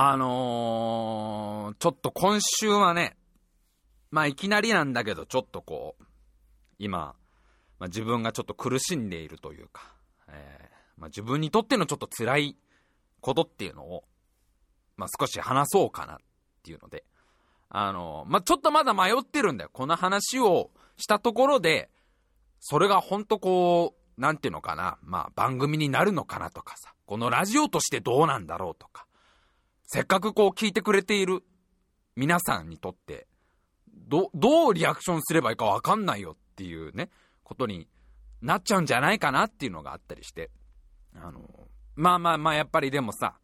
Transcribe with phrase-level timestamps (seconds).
[0.00, 3.16] あのー、ちょっと今週はね、
[4.12, 6.04] まあいきなりなんだけど、ちょっとこう、
[6.78, 7.16] 今、
[7.80, 9.92] まあ、自分がちょっと苦しんでいるというか、
[10.28, 12.56] えー、まあ、自分にとってのちょっと辛い
[13.20, 14.04] ことっていうのを、
[14.96, 16.16] まあ、少し話そうかなっ
[16.62, 17.02] ていうので、
[17.68, 19.70] あのー、ま、ちょっとまだ迷ってるんだよ。
[19.72, 21.90] この話をしたところで、
[22.60, 29.07] それがほんとこう、なんていうのかな、まあ、番組になるのかなとかさ、このラジオとしてどうなんだろうとか、
[29.90, 31.42] せっかくこう聞いてくれている
[32.14, 33.26] 皆さんにとって、
[33.90, 37.08] ど、どうリアクションすればいいかわかんないよっていうね、
[37.42, 37.88] ことに
[38.42, 40.50] なっちゃうんじゃないかなっていうのがあったりして。
[41.16, 41.40] あの、
[41.96, 43.38] まあまあまあやっぱりでもさ、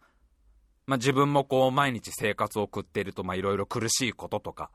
[0.85, 4.71] まあ自分もこう毎日生活を送っているとまあいろいろ苦しいこととか、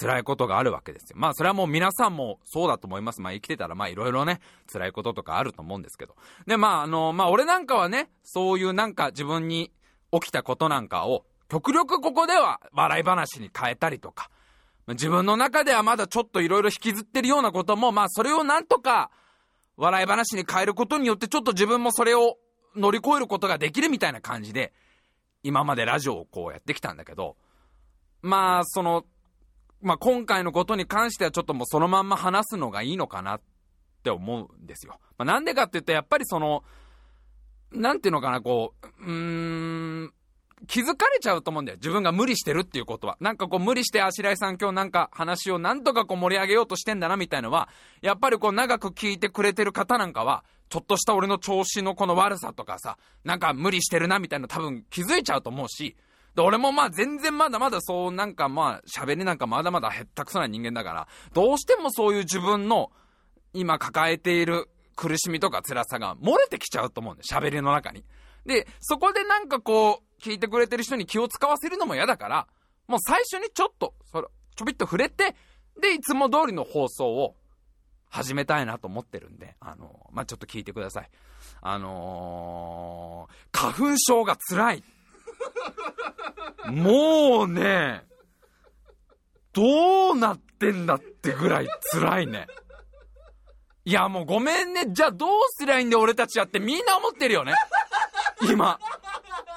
[0.00, 1.16] 辛いことがあるわけですよ。
[1.16, 3.20] まあそれはもう皆さんもそうだと思います。
[3.20, 4.40] まあ生きてたらまあいろいろね、
[4.72, 6.16] 辛いこととかあると思うんですけど。
[6.48, 9.70] でまああの、まあ俺なんかはね、そういうなんか自分に
[10.12, 14.30] 起きたことなんかを、極力ここでは笑い話に変えたりとか、
[14.88, 19.10] 自分の中ではまだちょっといろいろ引きずってるようなことも、まあそれをなんとか
[19.76, 22.38] 笑い話に変えることによってちょっと自分もそれを
[22.76, 24.72] 乗り越えることができるみたいな感じで、
[25.42, 27.36] 今までラジオをこうやってきたんだけど、
[28.22, 29.04] まあその、
[29.80, 33.40] まあ今回のことに関してはちょっともうそのまんま話すのがいいのかなっ
[34.02, 34.98] て思うんですよ。
[35.18, 36.62] まあなんでかって言ったらやっぱりその、
[37.72, 40.12] なんていうのかな、こう、うーん、
[40.66, 41.78] 気づかれちゃうと思うんだよ。
[41.78, 43.16] 自分が無理してるっていうことは。
[43.20, 47.68] なんかこう無理して、あしらいさん今日なんか話をなんとかこう盛り上げようとしてんだなみたいのは、
[48.02, 55.96] やっぱりこう長く聞いてくれてる方なんかは、ちょっとした俺の調子のこの悪さとかさ、なんか無理してるなみたいな多分気づいちゃうと思うし、
[56.34, 62.92] で、俺もまあ全然まだまだそうなんかまあ喋りなんかまだまだへったくそな人間だから、どうしてもそういう自分の
[63.54, 64.68] 今抱えている
[65.00, 67.40] 苦しみとか辛さが漏れてきちゃうと思うんだよ。
[67.40, 68.04] 喋りの中に。
[68.44, 72.46] で、そこでなんかこう、聞いてくれてる人に気を使わせるのも嫌だから、
[72.86, 75.34] もう最初にちょっと、それ、ちょびっと触れて、
[75.80, 77.34] で、いつも通りの放送を
[78.10, 81.10] 始めたいなと思ってるんで、あのまあ、ちょっと聞いてください。
[81.62, 84.84] あのー、花粉症が辛い。
[86.66, 88.02] もうね、
[89.54, 92.48] どうなってんだってぐらい辛いね。
[93.84, 94.86] いや、もうごめんね。
[94.88, 97.54] じゃあどうすりゃいいんだよ、俺たちやってみんな思ってるよね。
[98.50, 98.78] 今。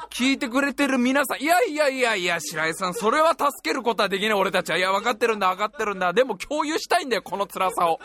[0.09, 4.77] 聞いてくれてる皆さん、いやいやいやいや、白井さん、それは助けることはできない俺たちは。
[4.77, 6.13] いや、分かってるんだ、分かってるんだ。
[6.13, 7.99] でも共有したいんだよ、この辛さを。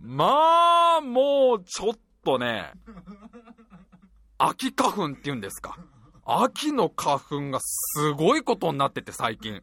[0.00, 2.72] まあ、もう、ちょっとね、
[4.38, 5.76] 秋花粉って言うんですか。
[6.24, 9.60] 秋の花粉がすごいことになってて、最近。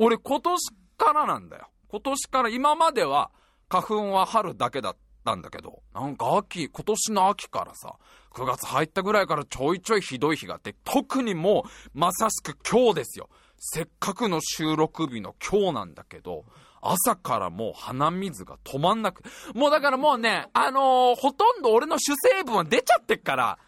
[0.00, 1.68] 俺、今年からなんだよ。
[1.88, 3.30] 今年から、今までは、
[3.70, 7.94] 花粉は春だけだったんだけど、なんか秋、今年の秋からさ、
[8.32, 11.64] 9月入ったぐらいからちょいちょいひどい日があって、特にも
[11.94, 13.28] う、まさしく今日ですよ。
[13.58, 16.44] せっかくの収録日の今日なんだけど、
[16.82, 19.22] 朝からもう鼻水が止まんなく、
[19.54, 23.58] もうだからもうね、あのー、ほとんど俺の主成分は出ちゃってっから、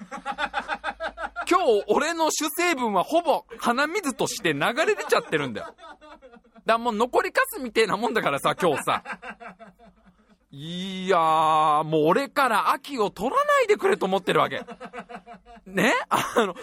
[1.49, 5.75] 今日俺の主成分はほぼ鼻水として流れ出ちゃってるんだよ。
[6.67, 9.03] だもう残りかすみてえなもんだからさ、 今日さ。
[10.51, 14.63] いやー、もう俺から秋を取らないでくれと思ってるわけ。
[15.67, 15.95] ね？
[16.11, 16.55] あの、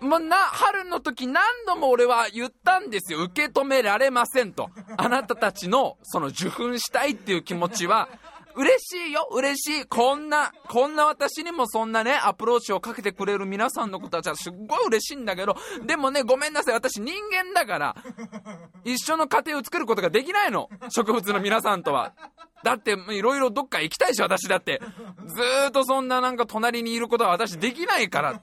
[0.00, 3.22] まな、春の時何度も俺は言ったんですよ。
[3.24, 4.70] 受け止められませんと。
[4.96, 8.08] あなたたちの、その受粉したいっていう気持ちは、
[8.56, 17.96] 嬉しいよ嬉しいこんな、こんな私にもそんなね、アプローチをかけてくれる皆さんのことは、すっごい嬉しいんだけど、でもね、ごめんなさい、私人間だから、
[18.84, 20.68] 一緒の家庭を作ることができないの。
[20.90, 22.12] 植物の皆さんとは。
[22.62, 24.82] だって、いろいろどっか行きたいし、私だって。
[25.26, 28.40] ずーっとそんななんか隣にいることは私できないから。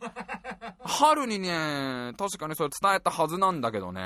[0.84, 4.02] 春にね、確かにそれ伝えたはずなんだけどね。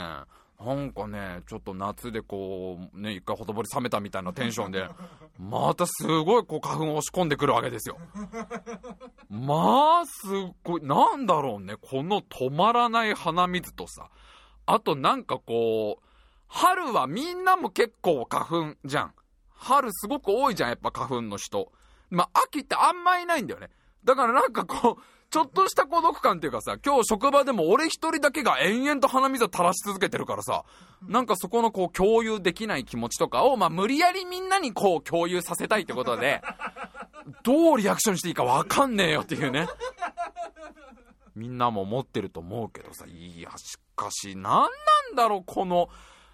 [0.63, 4.88] なんかね、ちょっと夏でこう、ね、一回ほとぼり冷めたみたいなテンションで、
[5.40, 7.97] またすごいこう花粉を押し込んでくるわけですよ。
[9.29, 14.09] まあ、すっごい、なんだろうね、この止まらない鼻水とさ、
[14.67, 16.05] あとなんかこう、
[16.47, 19.13] 春はみんなも結構花粉じゃん。
[19.49, 21.72] 春すごく多いじゃん、やっぱ花粉の人。
[22.09, 23.69] まあ、秋ってあんまいないんだよね。
[24.03, 30.66] だからなんかこう、ちょっとした孤独感っていうかさ、今日職場でも俺一人だけが延々と鼻水を垂らし続けてるからさ、
[31.07, 36.41] なんかそこのこう共有できない気持ちとかを、まあ無理やりみんなにこう共有させたいってことで、
[37.43, 39.67] どうリアクションしていいかわかんねえよっていうね。
[41.34, 44.67] みんなも思ってると思うけどさ、いや、しかし、なんな
[45.13, 45.87] んだろう、この、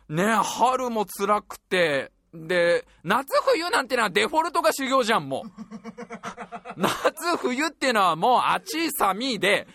[0.09, 2.11] ね、春も辛くて、
[2.45, 5.49] で、夏冬なんてのはデフォルトが修行じゃん、もう。
[6.77, 9.67] 夏冬っていうのはもう暑い寒いで、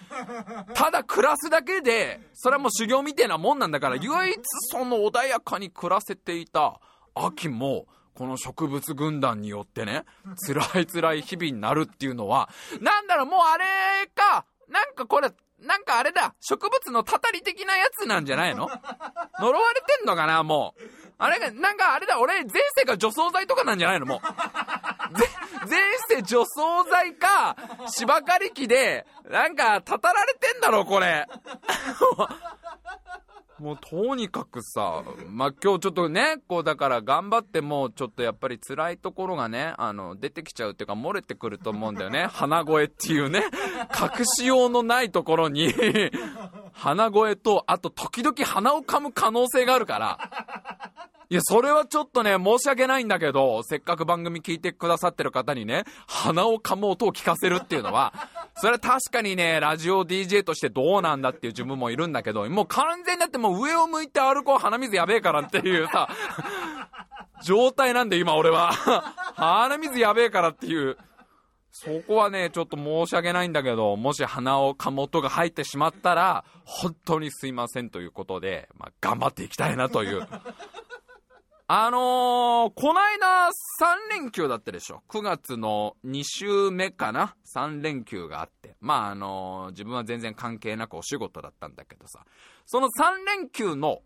[0.74, 4.38] ただ暮らすだけで、それはもう修行みたいなもんなんだから、唯一
[4.70, 6.78] その穏やかに暮らせていた
[7.14, 10.04] 秋も、この植物軍団によってね、
[10.46, 12.50] 辛い辛い日々になるっていうのは、
[12.80, 13.64] なんだろう、もうあれ
[14.14, 15.30] か、なんかこれ、
[15.60, 18.68] なんかあれだ、植物のたたり的なやつなんじゃないの？
[19.38, 20.82] 呪われてんのかな、もう。
[21.18, 24.06] あれが、なんかあれだ、俺、前世が除草剤とかなんじゃないの？
[24.06, 24.20] もう。
[25.68, 25.78] 前
[26.08, 27.54] 世除草剤か、
[27.86, 31.28] 芝刈り機で、なんか、たたられてんだろ、これ。
[33.58, 42.26] もうとにかくさ、まあ、今日ちょっとね、こうだから頑張ってもちょっとやっぱり辛いところがね、あの、出てきちゃうっていうか漏れてくると思うんだよね。
[42.26, 43.44] 鼻声っていうね、
[44.18, 45.72] 隠しようのないところに
[46.72, 50.18] 鼻声と、あと時々鼻を噛む可能性があるから、
[51.32, 58.12] いや、それはちょっとね、申し訳ないんだけど、せっかく番組聞いてくださってる方にね、鼻を噛む音を聞かせるっていうのは、
[58.56, 66.10] それは確かにね、ラジオ DJ としてどうなんだっていう自分もいるんだけど、もう完全にだってもう上を向いて歩こう鼻水やべえからっていうさ、
[67.42, 68.70] 状態なんで今俺は。
[69.34, 70.98] 鼻水やべえからっていう。
[71.74, 80.28] そこはね、ちょっと申し訳ないんだけど、もし鼻を噛む音が入ってしまったら、本当にすいませんということで、まあ、頑張っていきたいなという
[81.68, 83.48] あのー、こないだ
[83.80, 85.02] 3連休だったでしょ。
[85.08, 88.76] 9月の2週目かな ?3 連休があって。
[88.80, 92.24] まあ、あのー、自分は全然関係なくお仕事だったんだけどさ。
[92.66, 94.00] その3連休の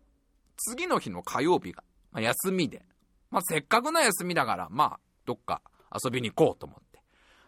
[0.57, 2.83] 次の日の火曜日が、まあ、休みで。
[3.31, 5.61] まあ、せっかくの休みだから、まあ、どっか
[5.93, 7.01] 遊びに行こうと思って。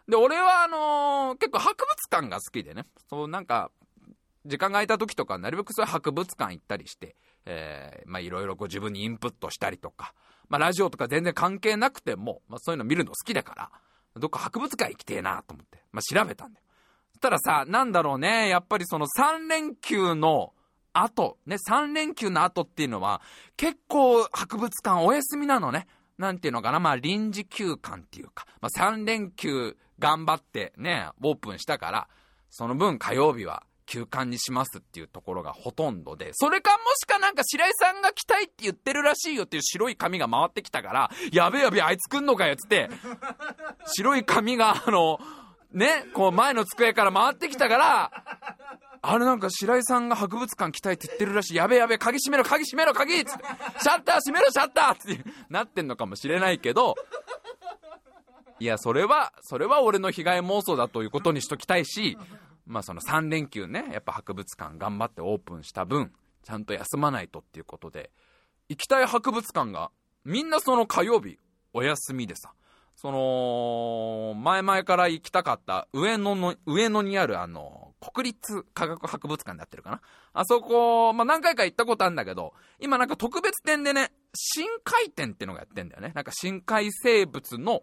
[0.10, 2.86] で、俺はあのー、結構博物館が好きでね。
[3.10, 3.72] そうなんか、
[4.46, 10.14] 時間が空いた時とか、なるべくそういう博物館行ったりして、えー、まあいろいろご自分にインプットしたりとか、
[10.50, 13.72] まあラジオとか全然関係なくても、まあそういうの見るの好きだから、
[14.20, 16.66] どっか博物館行きてえなと思って、まあ調べたんだよ。
[17.12, 20.54] そしたらさ、なんだろうね、やっぱりその3連休の
[20.94, 23.22] 後、ね、3連休の後っていうのは、
[23.58, 25.88] 結構博物館お休みなのね。
[26.18, 32.08] なんていうのかな、まあ臨時休館っていうか、まあ3連休頑張ってね、オープンしたから、
[32.50, 42.90] その分火曜日は休館にしますっていうところがほとんどで、それかもしかなんか白井さんが来たいって言ってるらしいよっていう白い紙が回ってきたから、やべえやべえあいつ来んのかよっつって、
[43.88, 45.20] 白い紙があの、
[45.74, 48.12] ね、こう前の机から回ってきたから、
[49.02, 51.56] あれなんか白井さんが博物館来たいって言ってるらしい。
[51.56, 53.44] やべやべ、鍵閉めろ、鍵閉めろ、鍵っつって、
[53.82, 56.96] シャッター閉めろ、シャッターってなってんのかもしれないけど、
[58.60, 62.18] いや、それは、それは俺の被害妄想だということにしときたいし、
[62.70, 66.14] まあその3連休ね、やっぱ博物館頑張ってオープンした分、
[66.44, 68.12] ちゃんと休まないとっていうことで、
[68.70, 69.90] 行きたい博物館が、
[70.24, 71.40] みんなその火曜日、
[71.74, 72.54] お休みでさ、
[72.96, 80.02] その、前々から行きたかった上野の、上野にあるあの、国立科学博物館でやってるかな
[80.34, 86.12] あそこ、まあ、何回か行ったことあるんだけど、今なんか特別展でね、深海展ってのがやってんだよね。
[86.14, 87.82] なんか深海生物の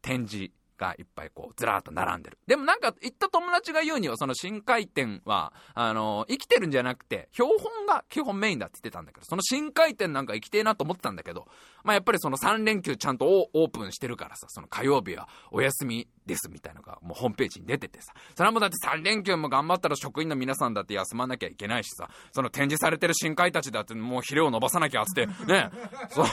[0.00, 0.50] 展示
[0.82, 2.38] がいっぱいこう、ずらーっと並んでる。
[2.46, 11.46] でもなんか、行った友達が言うには、その深海店は、あの、生きてるんじゃなくて、標本が基本メインだって言ってたんだけど、その深海店なんか行きてえなと思ってたんだけど、
[11.84, 25.70] まあやっぱりその3連休ちゃんとオープンしてるからさ、その火曜日はお休みですみたいなのがもうホームページに出ててさ、それはもうだって3連休も頑張ったら職員の皆さんだって休まなきゃいけないしさ、その展示されてる深海たちだってもうヒレを伸ばさなきゃっつって、ね、
[26.10, 26.26] そう、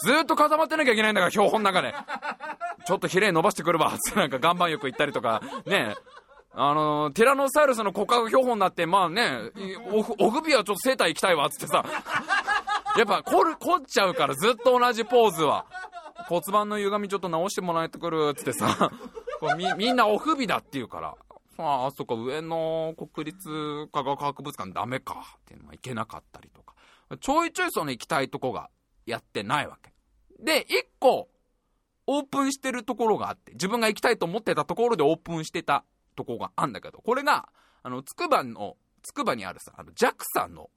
[0.00, 1.94] ずっと固まってなきゃいけないんだから、標本の中で。
[2.86, 5.94] ちょっとヒレ伸ばしてくるわ、つってなんか岩盤浴行ったりとか、ね、
[6.54, 9.50] あのティラノサウルスの骨格標本だって、まあね、
[9.90, 11.84] お、お首はちょっと生体行きたいわっ、つってさ、
[12.96, 15.66] やっぱ凝る、凝っちゃうからずっと同じポーズは。
[16.28, 18.90] 骨盤の歪みちょっと直してもらえてくるっ、つってさ、
[19.40, 21.14] こみ、みんなお首だって言うから、
[21.58, 23.48] ああ、そっか、上の国立
[23.92, 26.74] 科学博物館ダメか、っていうのは行けなかったりとか。
[27.20, 28.68] ちょいちょいその行きたいとこが
[29.06, 29.92] やってないわけ。
[30.42, 31.28] で、一個、
[32.06, 37.48] オープンしてるところがあって、自分が行きたいと思ってたところでオープンしてたとこがあんだけど、これが、
[37.82, 40.70] あの、つくばの、つくばにあるさ、あの、JAXA の、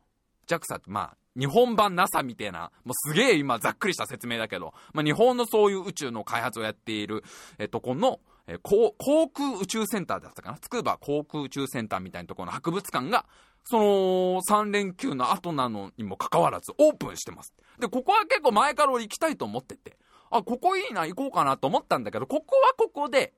[0.48, 7.24] JAXA ってまあ、日本版 NASA みたいな、もうすげえ今ざっくりした説明だけど、まあ、日本のそういう宇宙の開発をやっている、
[7.58, 8.20] えとこの、
[8.52, 8.94] え航
[9.30, 10.58] 空宇宙センターだったかな？
[10.58, 13.26] つくば航空宇宙センターみたいなところの博物館が、
[13.64, 17.54] その3連休の後なのにもかかわらずオープンしてます。
[17.80, 19.98] で、ここは結構前から行きたいと思ってて、
[20.32, 23.34] あ、ここいいな、行こうかなと思ったんだけど、ここはここで、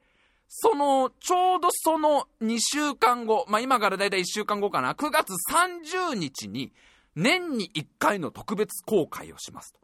[0.47, 6.71] その、ちょうどその2週間後、まあ今からだいたい1週間後かな、9月30日に、
[7.15, 9.79] 年に1回の特別公開をしますと。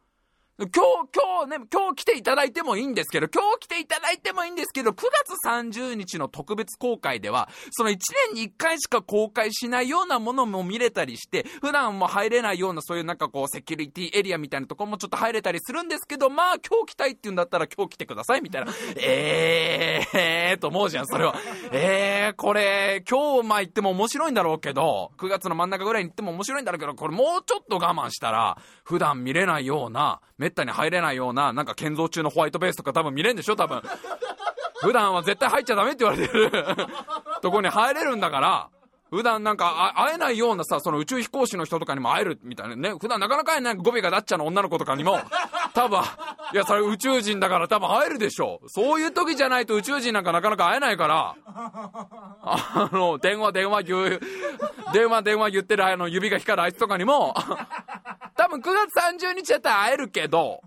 [0.59, 0.71] 今日、
[1.13, 7.97] 今日ね、今日来ていただいてもいいんですけど、今日来ていただいてもいいんですけど、9月30日の特別公開では、その1
[8.33, 18.73] 年に1回しか公開しないようなものも見れたりして、普段も入れないようなそういうなんかこう、セキュリティエリアみたいなとこもちょっと入れたりするんですけど、まあ今日来たいって言うんだったら今日来てください、みたいな。
[18.95, 21.35] えー、えーと思うじゃん、それは。
[21.71, 33.55] えー、これ、今日まあ行っても面白いんだろうけど、9月の真ん中ぐらいに行っても面白いんだろうけど、これもうちょっと我慢したら、普段見れないような、めったに入れないような、なんか建造中のホワイトベースとか多分見れんでしょ？
[33.57, 33.81] 多分。
[34.81, 36.51] 普段は絶対入っちゃダメって言われてる
[37.41, 38.69] とこに入れるんだから、
[39.09, 42.93] 普段なんか会えないようなさ、その宇宙飛行士の人とかにも会えるみたいなね。
[42.99, 45.19] 普段なかなか会えない語尾がダッチャの女の子とかにも、
[45.77, 45.99] 多分、
[46.53, 48.61] いや、それ宇宙人だから多分会えるでしょ。
[48.65, 57.35] そういう時じゃないと宇宙人なんかなかなか会えないから、あの、電話電話、電話電話言ってるあの指が光るあいつとかにも、
[58.35, 58.95] 多分9月
[59.27, 60.61] 30日やったら会えるけど、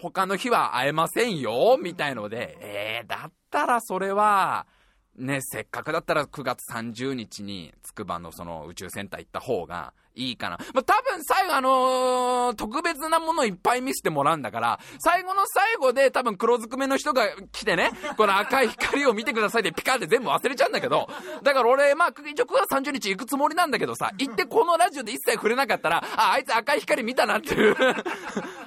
[0.00, 4.68] 他の日は会えませんよ、みたいので、えー、だったらそれは、
[5.16, 10.58] ね、せっかくだったら9月30日に筑波のその宇宙センター行った方がいいかな。
[10.74, 21.08] まあ、多分最後あのー、特別なものいっぱい見せてもらうんだから、最後の最後で多分黒ずくめの人が来てね、この赤い光を見てくださいでピカって全部忘れちゃうんだけど、
[21.42, 27.76] だから俺、まあ、一応9月30日行くつもりなんだけどさ、行ってこのラジオで一切触れなかったら、あ、あいつ赤い光見たなっていう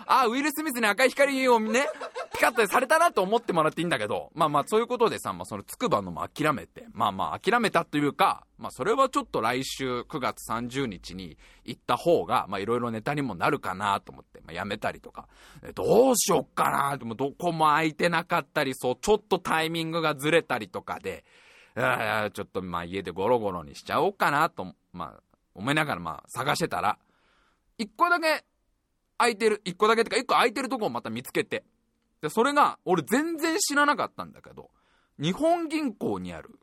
[0.07, 1.87] あ、ウィル・スミスに赤い光をね、
[2.33, 15.27] ピカッとされたなと思ってもらっていいんだけど、まあまあそういうことでさ、まあその筑波のも諦めて、まあまあ諦めたというか、まあそれはちょっと来週9月30日に行った方が、まあいろいろネタにもなるかなと思って、まあやめたりとか、
[15.73, 16.97] どうしよっかな？
[16.97, 21.25] でもどこも空いてなかったり、そう、ちょっとタイミングがずれたりとかで、
[21.75, 25.21] あちょっとまあ家でゴロゴロにしちゃおうかなと、まあ
[25.53, 26.97] 思いながらまあ探してたら、
[27.77, 28.45] 一個だけ
[29.17, 31.63] 空いてる、一個だけってか一個空いてるとこをまた見つけて、
[32.21, 34.69] で、それが、俺全然知らなかったんだけど、
[35.19, 36.59] 日本銀行にある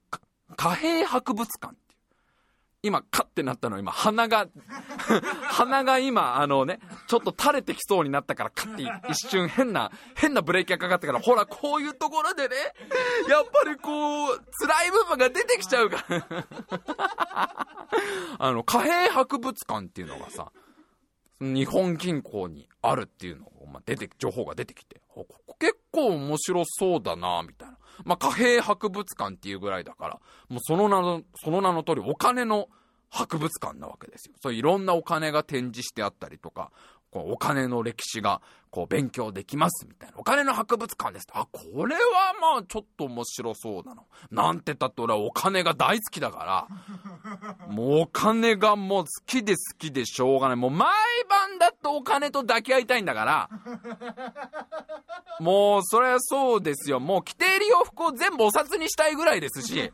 [0.57, 2.01] 貨幣博物館っていう。
[2.85, 4.49] 今、カッてなったの今、鼻が
[5.49, 12.57] 鼻が今、あのね、ちょっと垂れてきそうになったから、カッて一瞬変な、変なブレーキがかかってから、ほら、こういうところでね、
[13.29, 16.47] やっぱりこう、辛い部分が出てきちゃうから
[18.39, 20.51] あの、貨幣博物館っていうのがさ、
[21.41, 25.27] 日本銀行にあるっていうのを、まあ、出て、情報が出てきて、こ
[25.93, 27.79] 構面白そうだなみたいな。
[28.05, 32.69] まあ、貨幣博物館っていうぐらいだから、もうその名の、その名の通りお金の
[33.11, 34.35] 博物館なわけですよ。
[34.43, 36.73] そういろんなお金が展示してあったりとか、
[37.11, 38.41] こうお金の歴史が
[38.73, 40.15] こう勉強できますみたいな。
[40.17, 41.27] お金の博物館です。
[41.35, 42.01] あ、これは
[42.41, 44.07] まあちょっと面白そうなの。
[44.31, 46.69] なんて言ったって俺はお金が大好きだか
[47.69, 50.57] ら、もうお金がもう好きで好きでしょうがない。
[50.57, 50.89] もう毎
[51.29, 53.51] 晩だってお金と抱き合いたいんだから、
[55.39, 56.99] もうそれはそうですよ。
[56.99, 59.91] もう着ている洋服を全部お札にしたいぐらいですし、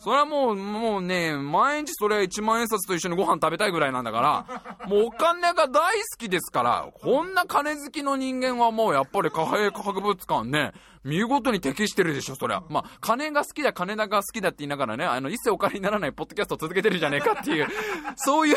[0.00, 10.72] それはもう、もうね、毎日それは1万円札と一緒にご飯食べたいぐらいなんだから、もうお金が大好きですから、こんな金好きのの人間はもうやっぱり貨幣博物館ね、
[11.04, 12.62] 見事に適してるでしょ、そりゃ。
[12.68, 17.68] まあ、金が好きだ、金だが好きだって言いながらね、あの、一切お金にならないポッドキャストを続けてるじゃねえかっていう、
[18.16, 18.56] そういう、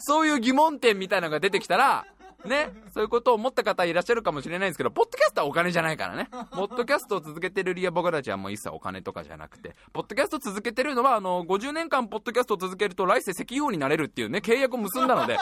[0.00, 2.06] そういう疑問点みたいなのが出てきたら、
[2.44, 6.28] ね、そういうことを思った方いらっしゃるかもしれないんですけど、ポッドキャストはお金じゃないからね。
[6.52, 15.38] ポッドキャストを続けてる理由は僕たちはもう一切お金とかじゃなくて、ポッドキャスト続けてるのは、あの、50年間ポッドキャストを続けると来世石油王になれるっていうね、契約を結んだので、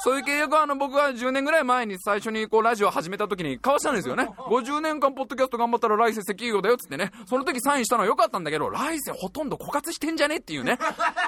[0.00, 4.28] そういう契約はあの僕は10年ぐらい前に最初にこうラジオ始めた時に交わしたんですよね。
[4.36, 7.10] 50年間ポッドキャスト頑張ったら来世石油だよっつってね。
[7.26, 10.78] その時サインしたのは良かったんだけど、来世ほとんど枯渇してんじゃねっていうね。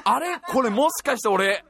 [0.05, 0.39] あれ？
[0.49, 1.65] これもしかして俺、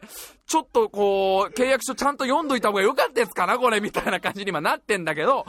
[0.46, 5.46] ちょっとこう、契約書ちゃんと読んどいた方が良かったやつかなこれみたいな感じに今なってんだけど、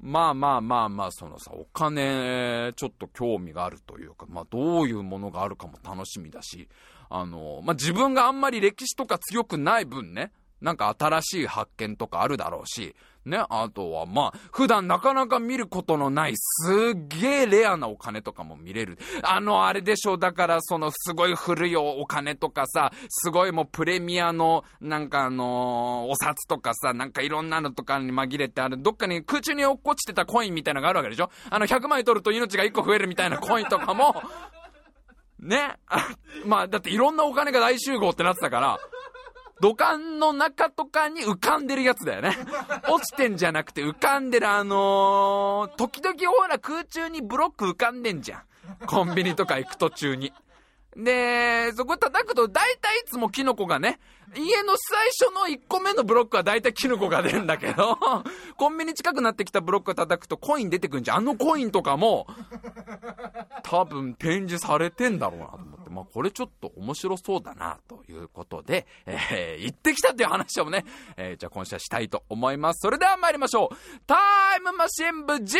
[0.00, 6.68] まあまあまあまあ、そのさ、お金、ちょっと興味があるというか、まあどういうものがあるかも楽しみだし、
[7.08, 12.94] あの、まあ自分があんまり歴史とか強くない分ね、なんか新しい発見とかあるだろうし、
[13.26, 18.98] ね、あとはまあ、普段なかなか見ることのないすっげえレアなお金とかも見れる。
[19.22, 31.30] あの、あれでしょ、だからそのすごい古いお金とかさ、すごいもうプレミアの、なんかあのー、お札とかさ、なんかいろんなのとかに紛れてある、どっかに空中に落っこちてたコインみたいなのがあるわけでしょ。
[31.50, 34.22] あの100枚取ると命が1個増えるみたいなコインとかも、
[35.40, 35.74] ね、
[36.46, 38.78] まあだっていろんなお金が大集合ってなってたから、
[39.60, 42.36] 土管の中とかに浮かんでるやつだよね。
[42.88, 48.42] 落ちてんじゃなくて浮かんでるあのー、時々ほら空中にブロック浮かんでんじゃん。
[48.86, 50.32] コンビニとか行く途中に。
[50.96, 54.00] で、そこ叩くと大体いつもキノコがね、
[54.34, 57.98] 家の最初の1個目のブロックは大体キノコが出るんだけど、
[58.56, 61.16] コンビニ近くなってきたブロックを叩くとコイン出てくんじゃん。
[61.18, 62.26] あのコインとかも、
[63.62, 70.86] 多分展示されてんだろうなと思って、まあこれちょっと面白そうだなということで、えー、行ってきたっていう話をね、
[71.18, 72.80] えー、じゃあ今週はしたいと思います。
[72.80, 73.76] それでは参りましょう。
[74.06, 74.16] タ
[74.56, 75.58] イムマシン部 G!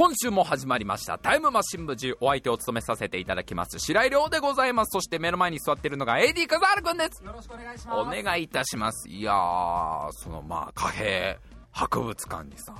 [0.00, 1.18] 今週も始まりました。
[1.18, 4.92] タイムマシン部10お相手を務めさせていただきます白井亮でございます。
[4.92, 7.22] そして目の前に座っているのが AD 笠原くんです。
[7.22, 8.18] よろしくお願いします。
[8.18, 9.10] お願いいたします。
[9.10, 11.38] いやーそのまあ貨幣
[11.72, 12.74] 博物館にさ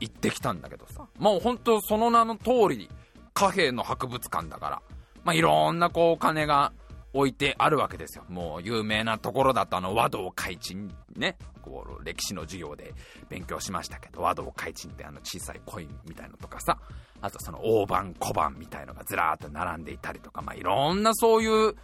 [0.00, 2.88] 行ってきたんだけどさもう本当その名の通り
[3.34, 4.82] 貨幣の博物館だから
[5.22, 6.72] まあいろんなこうお金が
[7.14, 8.24] 置いてあるわけですよ。
[8.28, 12.92] もう有名なところだとあの和道開鎮ね、こう歴史の授業で
[13.28, 16.78] 勉強しましたけど、和道開鎮ってあの小さいコインみたいのとかさ、
[17.20, 21.74] あとその大判小判みたいのがずらーっと並んでいたりとか、まあいろんなそういう、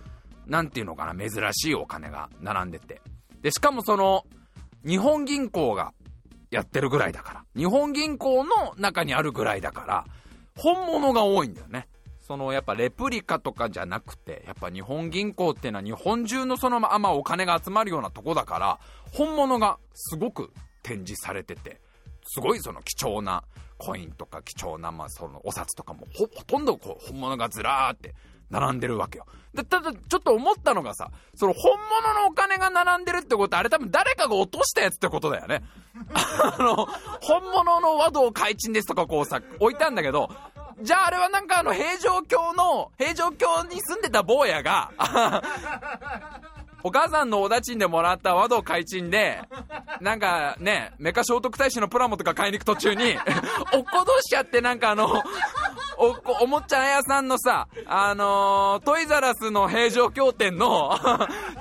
[0.46, 3.00] なんていうのかな、珍しいお金が並んでて。
[3.40, 4.26] で、しかもその、
[4.84, 5.92] 日本銀行が
[6.50, 10.04] やってるぐらいだから、日本銀行の中にあるぐらいだから、
[10.56, 11.86] 本物が多いんだよね。
[12.30, 18.78] そのやっぱレプリカとかじゃなくて、やっぱ日本銀行っていうのは日本中のそのままお金が集まるようなとこだから、
[19.12, 21.80] 本物がすごく展示されてて、
[22.22, 23.42] すごいその貴重な
[23.78, 28.14] コインとか貴重なまあそのお札とかもほとんどこう本物がずらーって
[28.48, 29.26] 並んでるわけよ。
[29.52, 31.72] で、ただ、ちょっと思ったのがさ、その本
[32.12, 35.64] 物のお金が並んでるってことあれ多分誰かが落としたやつってことだよね。
[36.44, 36.86] あの、
[37.20, 40.30] 本物の和道開鎮ですとかこうさ、置いたんだけど、
[40.82, 44.90] じゃああれはなんかあの平城京の、平城京に住んでた坊やが、
[46.82, 49.42] お母さんのおだちんでもらった和道開鎮で、
[50.00, 53.14] なんかね、メカ聖徳太子のプラモとか買いに行く途中に、
[53.72, 55.22] 落っことしちゃってなんかあの、
[55.98, 60.98] お、おもちゃ屋さんのさ、あのー、トイザラスの平城京店の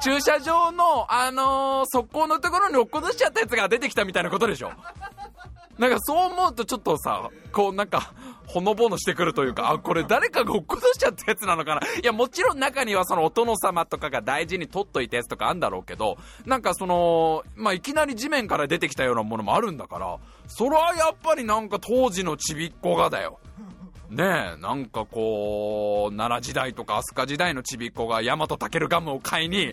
[0.01, 4.71] 駐車場の、あのー、側溝のところに落っことしちゃったやつが出てきたみたいなことでしょ。
[5.77, 8.13] なんかそう思うとちょっとさ、こうなんか、
[8.49, 11.81] ほのぼのしてくるというか、あ、これ誰かが落っことしちゃったやつなのかな。
[11.85, 23.39] いや、もちろん中にはそのお殿様とかが大事に取っといたやつとかあんだろうけど、なんかその、まあ、いきなり地面から出てきたようなものもあるんだから、それはやっぱりなんか当時のちびっこがだよ。
[24.09, 29.71] ねえ、なんかこう、奈良時代とか飛鳥時代のちびっ子が大和健ガムを買いに、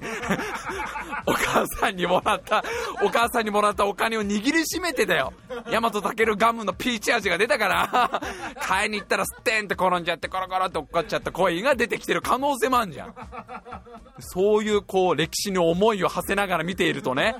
[1.27, 2.63] お母さんにもらった、
[3.03, 5.33] お母さんにもらったお金を握りしめてだよ。
[5.71, 8.21] 大和健ガムのピーチ味が出たから、
[8.61, 13.15] 買いに行ったらステンって転んじゃって、コロコロって落っこっちゃったコインが出てきてる可能性もあんじゃん。
[14.19, 17.37] そういうこう、歴史に思いを馳せながら見ているとね、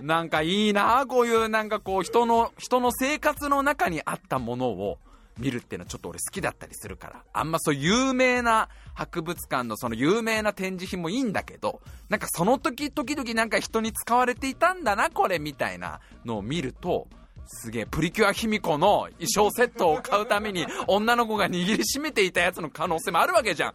[0.00, 4.98] なんかいいなこういうなんかこう、人の、人の生活の中にあったものを、
[5.38, 17.08] 見るっていうのはちょっと俺好きだったりするから、あんまそう有名な博物館のその有名な展示品もいいんだけど、なんかその時時々なんか人に使われていたんだな、これみたいなのを見ると、
[17.46, 23.74] すげえ、プリキュア卑弥呼の衣装セットを買うために 女の子が握りしめていたやつの可能性もあるわけじゃ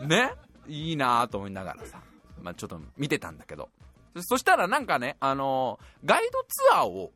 [0.00, 0.08] ん。
[0.08, 0.32] ね？
[0.68, 2.00] いいなぁと思いながらさ、
[2.40, 3.68] まあ、ちょっと見てたんだけど。
[4.20, 7.12] そしたらなんかね、あのー、ガイドツアーを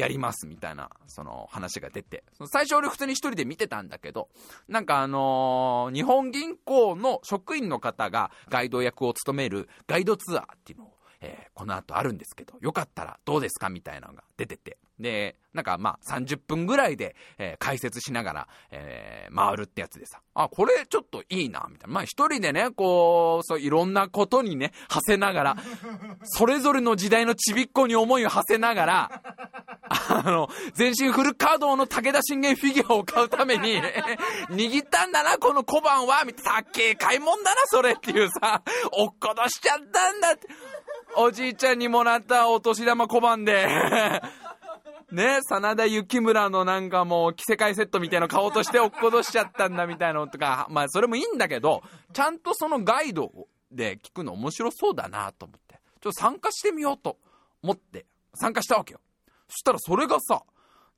[0.00, 4.28] やりますみたいな、その話が出て、最初俺普通に一人で見てたんだけど、
[4.68, 21.94] なんかあのー、日本銀行の職員の方がガイド役を務めるガイドツアーっていうのを、えー、この後あるんですけど、よかったらどうですかみたいなのが出てて、で、なんかまあ30分ぐらいで、えー、解説しながら、えー、回るってやつでさ、あ、これちょっといいな、みたいな。
[21.94, 25.56] まあ一人でね、こう、そういろんなことにね、馳せながら、
[26.24, 29.22] それぞれの時代のちびっこに思いを馳せながら、
[30.10, 33.80] あの、全身フル稼働の武田信玄フィギュアを買うために、
[34.50, 40.48] 握ったんだな、この小判は、みたいな、たっけえ買い物だな、それっていうさ、落っことしちゃったんだって。
[41.16, 43.66] おじいちゃんにもらったお年玉小判で
[45.10, 53.32] ね、真田幸村のなんかもう着せ替えセットみたいなの買おうとして落っことしちゃったんだみたいなのとか、まあそれもいいんだけど、ちゃんとそのガイド
[53.72, 57.18] で聞くの面白そうだなと思って、ちょっと参加してみようと
[57.60, 59.00] 思って参加したわけよ。
[59.50, 60.42] そしたらそれがさ、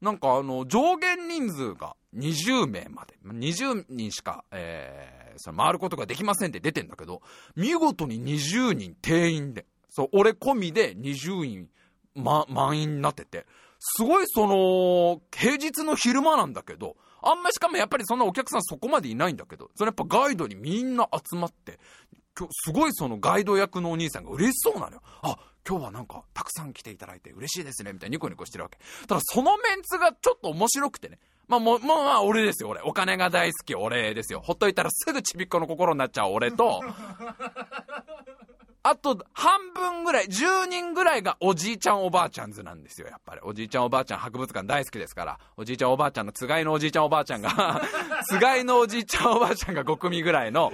[0.01, 7.23] なんかあの上限人数が20名まで、20人しか、えー、その回ることができませんって出てんだけど、
[7.57, 11.69] 見事に20人定員で、そう、俺込みで20員、
[12.15, 13.47] ま、満員になってて、
[13.79, 21.79] すごいその、平日の昼間なんだけど、あんましかもやっぱりそんなお客さんそこまでいないんだけど、それやっぱガイドにみんな集まって、
[22.51, 25.03] すごいそのガイド役のお兄さんが嬉しそうなのよ。
[25.23, 25.37] あ、
[25.69, 28.79] 今日はなんかたくさん来ていただいて嬉しいですね、みたいなニコニコしてるわけ。
[29.07, 31.19] ただそのメンツがちょっと面白くてね。
[31.49, 32.81] まあもう、まあまあ俺ですよ、俺。
[32.83, 34.41] お金が大好き俺ですよ。
[34.41, 36.83] ほっといたらすぐちびっこの心になっちゃう俺と、
[38.85, 43.41] あと、半分ぐらい、10人ぐらいがおじいちゃんおばあちゃんズなんですよ、やっぱり。
[43.45, 45.39] おじいちゃんおばあちゃん博物館大好きですから。
[45.57, 47.81] おじいちゃんおばあちゃんのつがいのおじいちゃんおばあちゃんが
[48.27, 50.73] つがいのおじいちゃんおばあちゃんが5組ぐらいの、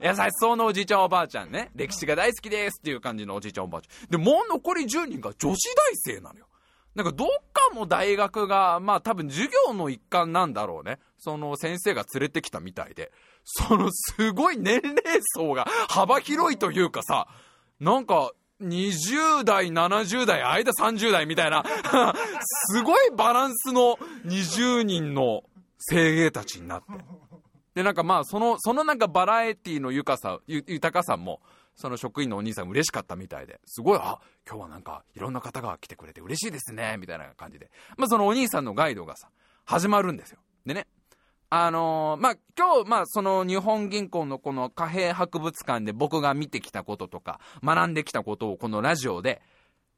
[0.00, 1.70] 優しそうなおじいちゃんおばあちゃんね。
[1.74, 4.10] 歴史が大好きですっていう感じのおじいちゃんおばあちゃん。
[4.10, 6.46] で、もう残り10人が女子大生なのよ。
[6.94, 10.98] なんかどっかも大学が、まあ多分授業の一環なんだろうね。
[11.18, 13.12] その先生が連れてきたみたいで。
[13.44, 17.28] そのすごい年齢層が幅広いというかさ、
[17.80, 21.64] なんか、20代、70代、間30代みたいな
[22.74, 25.44] すごいバランスの20人の
[25.78, 26.86] 精鋭たちになって。
[27.78, 31.40] で、なんかまあ、その、そのなんかバラエティの豊かさ、豊かさも、
[31.76, 37.70] その職員のお兄さん嬉しかったみたいで、すごい、あ、今日はなんかいろんな方が来てくれて嬉しいですね、みたいな感じで。
[37.96, 39.30] まあそのお兄さんのガイドがさ、
[39.64, 40.40] 始まるんですよ。
[40.66, 40.88] でね、
[41.50, 49.40] あのー、まあ、今日、まあ、その日本銀行のこの貨幣博物館で僕が見てきたこととか、学んできたことをこのラジオで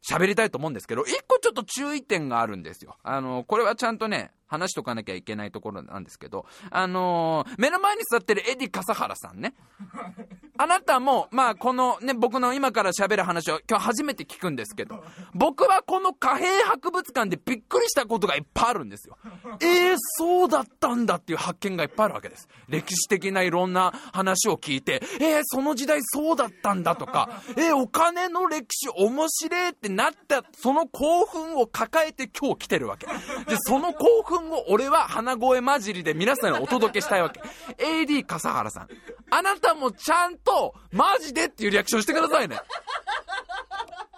[0.06, 2.98] 喋りたいと思うんですけど、一個ちょっと注意点があるんですよ。
[3.02, 9.54] あのー、これはちゃんとね、話しとかなきゃいけないところなんですけど、あのー、目の前に座ってるエディ笠原さんね。
[10.58, 19.16] あなたも、まあ、このね、僕の今から喋る話を今日初めて聞くんですけど、僕はこの貨幣博物館でびっくりしたことがいっぱいあるんですよ。
[19.60, 22.46] えー、そうだったんだっていう発見がいっぱいあるわけです。
[22.68, 33.06] 歴史的ないろんな話を聞いて、えー、その時代そうだったんだとか、えー、お金の歴史面白いってなった、その興奮を抱えて今日来てるわけ。
[33.06, 37.40] で、その興奮を俺は鼻声混じりで皆さんにお届けしたいわけ。
[37.78, 38.88] AD 笠原さん。
[39.30, 42.60] あなたもちゃんと、マジでっていうリアクションしてくださいね。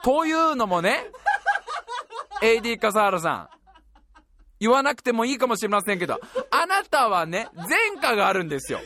[0.04, 1.06] というのもね、
[2.42, 3.48] AD 笠原さん。
[4.60, 8.80] 言わなくてもいいかもしれませんけど、あなたはね、前科があるんですよ。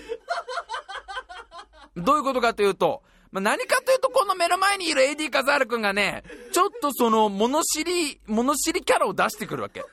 [1.97, 9.85] どういうことかというと、まあ、何かというと、この目の前にいる AD 笠原くんがね、ちょっとその、物知り、物知りキャラを出してくるわけ。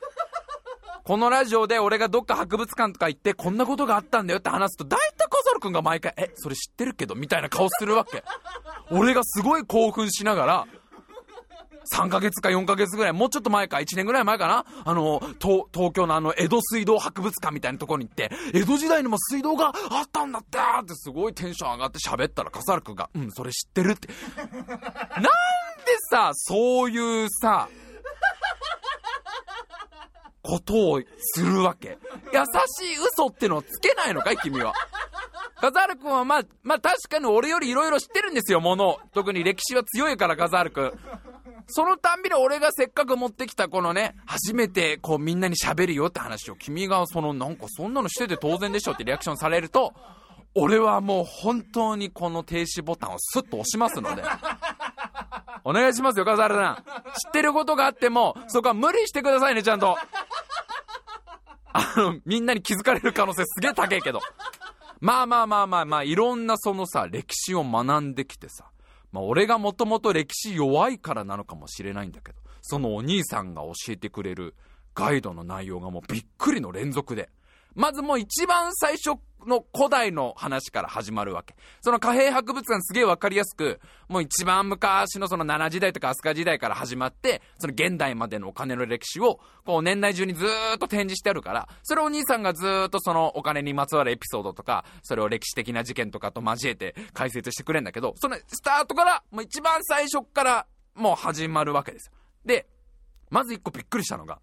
[1.04, 8.24] このラジオで俺がどっか博物館とか行ってこんなことがあったんだよって話すと大体小猿くんが毎回、え、それ知ってるけどみたいな顔するわけ。
[8.90, 10.66] 俺がすごい興奮しながら、
[11.92, 24.08] 3ヶ月か4ヶ月ぐらい、もうちょっと前か、1年ぐらい前かなあの、東、京のあの、江戸水道博物館みたいなとこに行って、江戸時代にも水道があったんだってってすごいテンション上がって喋ったら、笠原くんが、うん、それ知ってるって。
[24.36, 25.30] なんで
[26.10, 27.68] さ、そういうさ、
[30.44, 31.98] ことをするわけ。
[32.32, 32.40] 優
[32.86, 34.74] しい嘘ってのをつけないのかい君は。
[35.60, 38.98] ガザール君はまあ、まあ確かに俺より色々知ってるんですよ、もの。
[39.14, 40.92] 特に歴史は強いから、ガザール君。
[41.66, 49.94] そのたんびに俺がせっかく持ってきたこのね、初めてこうみんなに喋るよって話を君がそのなんかそんなのしてて当然でしょってリアクションされると、
[50.54, 54.22] 俺はもう本当にこの停止ボタンをスッと押しますので。
[55.64, 56.84] お願いしますよ、笠原さん。
[57.12, 59.96] 知ってることがあっても、そこは無理してくださいね、ちゃんと。
[61.72, 64.20] あの、みんなに気づかれる可能性すげえ高いけど。
[65.00, 68.70] まあまあまあまあまあ、いろんなそのさ、歴史を学んできてさ、
[69.10, 74.54] まあ俺がもともと歴史弱いからなのかもしれないんだけど、そのお兄さんが教えてくれる
[74.94, 77.30] ガイドの内容がもうびっくりの連続で。
[77.74, 81.54] まずもう一番最初の古代の話から始まるわけ。
[81.82, 102.12] その貨幣博物館すげえわかりやすく、もう一番昔のその奈良時代とか飛鳥時代から始まって、その現代までのお金の歴史を、こう館内中にずーっと展示してあるから、それをお兄さんがずーっとそのお金にまつわるエピソードとか、それを歴史的な事件とかと交えて解説してくれるんだけど、そのスタートから、もう一番最初からもう始まるわけですよ。
[102.44, 102.66] で、
[103.30, 104.40] まず一個びっくりしたのが、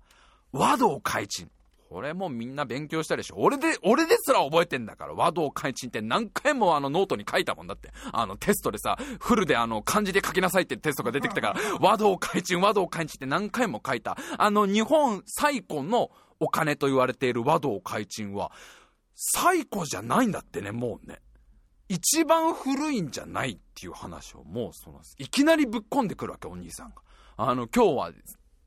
[0.51, 1.49] 和同開珎。
[1.91, 3.35] これもみんな勉強したでしょ。
[3.37, 5.13] 俺で、俺ですら覚えてんだから。
[5.13, 7.91] 和同開珎って何回もあのノートに書いたもんだって。
[8.13, 14.15] あのテストでさ、フルであの漢字で書きなさいってテストが出てきたから、 和同開珎、和同開珎って何回も書いた。
[14.37, 18.53] あの日本最古のお金と言われている和道開陳は、
[19.13, 21.19] 最古じゃないんだってね、もうね。
[21.89, 27.01] 一番古いんじゃないっていう話をもうその、いきなりぶっ込んでくるわけ、お兄さんが。
[27.35, 28.11] あの、今日は、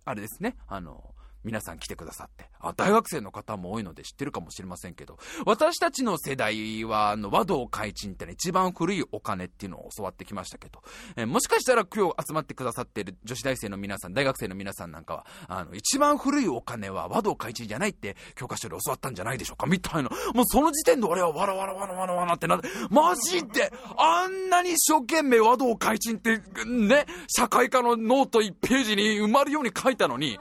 [0.05, 1.14] あれですね、あの、
[1.45, 2.49] 皆さん来てくださって。
[2.61, 10.83] あ、大学生の方も多いので知ってるかもしれませんけど、私たちの世代は、あの、和道開鎮っての一番古いお金っていうのを教わってきましたけど、
[11.17, 19.67] え、もしかしたら今日集まってくださってる女子大生の皆さん、大学生の皆さんなんかは、あの、一番古いお金は和道開鎮じゃないって教科書で教わったんじゃないでしょうか？
[19.67, 20.11] みたいな。
[20.35, 30.39] もうその時点で俺はわらわらわらわらわらってなって、マジで、あんなに一生懸命和道開鎮って、ね、社会科のノート1ページに埋まるように書いたのに、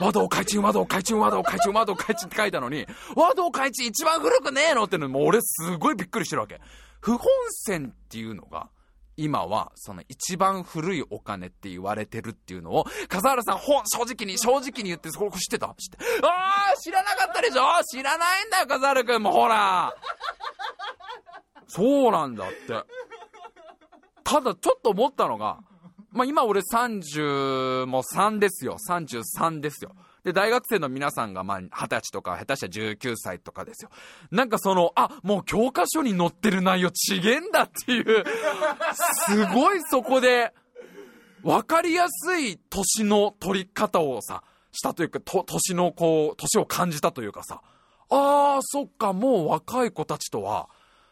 [0.00, 6.60] 和道開鎮、和道開鎮、和道開鎮、和道開鎮って書いたのに、和道開鎮一番古くねえのってのもう俺すごいびっくりしてるわけ。
[7.00, 8.68] 不本線っていうのが、
[9.16, 15.74] 今は、その一番古いお金って言われてるっていうのを、笠原さん、ほ、正直に、正直に言って、そこ知ってた？
[15.74, 15.98] 知って。
[16.22, 17.62] ああ知らなかったでしょ？
[17.84, 19.94] 知らないんだよ、笠原くんも、ほら。
[21.66, 22.82] そうなんだって。
[24.24, 25.58] ただ、ちょっと思ったのが、
[26.12, 28.76] まあ、今俺30も3ですよ。
[28.88, 29.94] 33ですよ。
[30.24, 33.90] で、大学生の皆さんが、ま、20歳とか、下手したら19歳とかですよ。
[34.30, 38.24] なんかその、あ、もう教科書に載ってる内容ちげんだっていう、
[39.26, 40.52] すごいそこで、
[41.42, 44.42] わかりやすい年の取り方をさ、
[44.72, 47.62] したというか、と、年のこう、年を感じたというかさ、
[48.10, 50.68] ああ、そっか、もう若い子たちとは、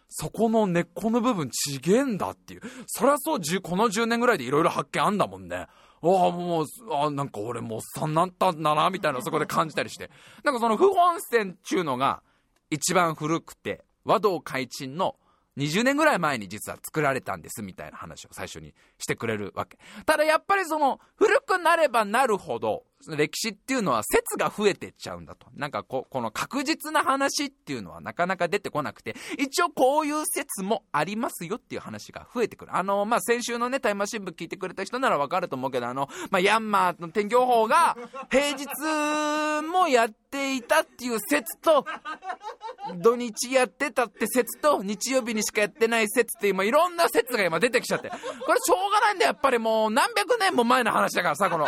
[0.08, 2.62] そこの根っこの部分ちげえんだっていう。
[2.86, 5.56] そりゃそう、この10年ぐらいでいろいろ発見あんだもんね。
[5.56, 5.68] あ
[6.00, 10.10] あ、もう、あなんか俺もおっさんなったんだな、みたいなそこで感じたりして。
[10.44, 12.22] なんかその不本線っちゅうのが
[12.70, 15.16] 一番古くて、和道開鎮の
[15.58, 19.78] 20年ぐらい前に実は作られたんですみたいな話を最初にしてくれるわけ。
[20.06, 25.46] ただやっぱりその古くなればなるほど歴史っていうのは説が増えてっちゃうんだと。
[25.54, 32.76] なんかここの確実な話っていうのはなかなか出てこなくて、一応こういう説もありますよっていう話が増えてくる。
[32.76, 37.96] あの、まあ、先週のね、タイマー新聞聞いてくれた人ならわかると思うけど、あの、まあ、ヤンマーの天気予報が
[38.30, 38.66] 平日
[39.62, 41.86] もやっていたっていう説と、
[42.96, 48.08] 土日やってたって説と、日曜日にしかやってない説って今いろんな説が今出てきちゃって。
[48.08, 48.16] こ
[48.52, 51.66] れしょうがないんだよ、やっぱりもう何百年も前の話だからさ、この、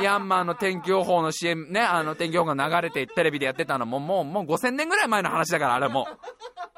[0.00, 6.06] ヤンマーまあの天気予報の CM ね、あの天気予報が流れてテレビでやってたのももう、もう5000年ぐらい前の話だから、あれも。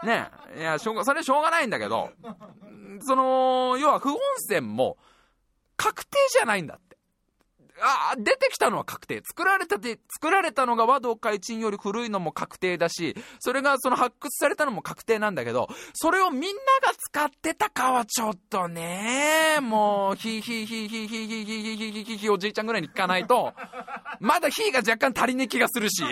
[0.05, 0.29] ね。
[0.57, 2.11] いや、しょ、それしょうがないんだけど、
[3.01, 4.97] その、要は不本線も、
[5.77, 6.90] 確定じゃないんだって。
[7.83, 9.23] あ、出てきたのは確定。
[9.25, 16.49] 作られたで、作られたのが和道開鎮より古いのも確定だし、それがその発掘されたのも確定なんだけど、それをみんな
[16.87, 23.55] が使ってたかはちょっとね、もう、ひひひひひひひひひひひひおじいちゃんぐらいに聞かないと、
[24.21, 26.03] まだひが若干足りねえ気がするし、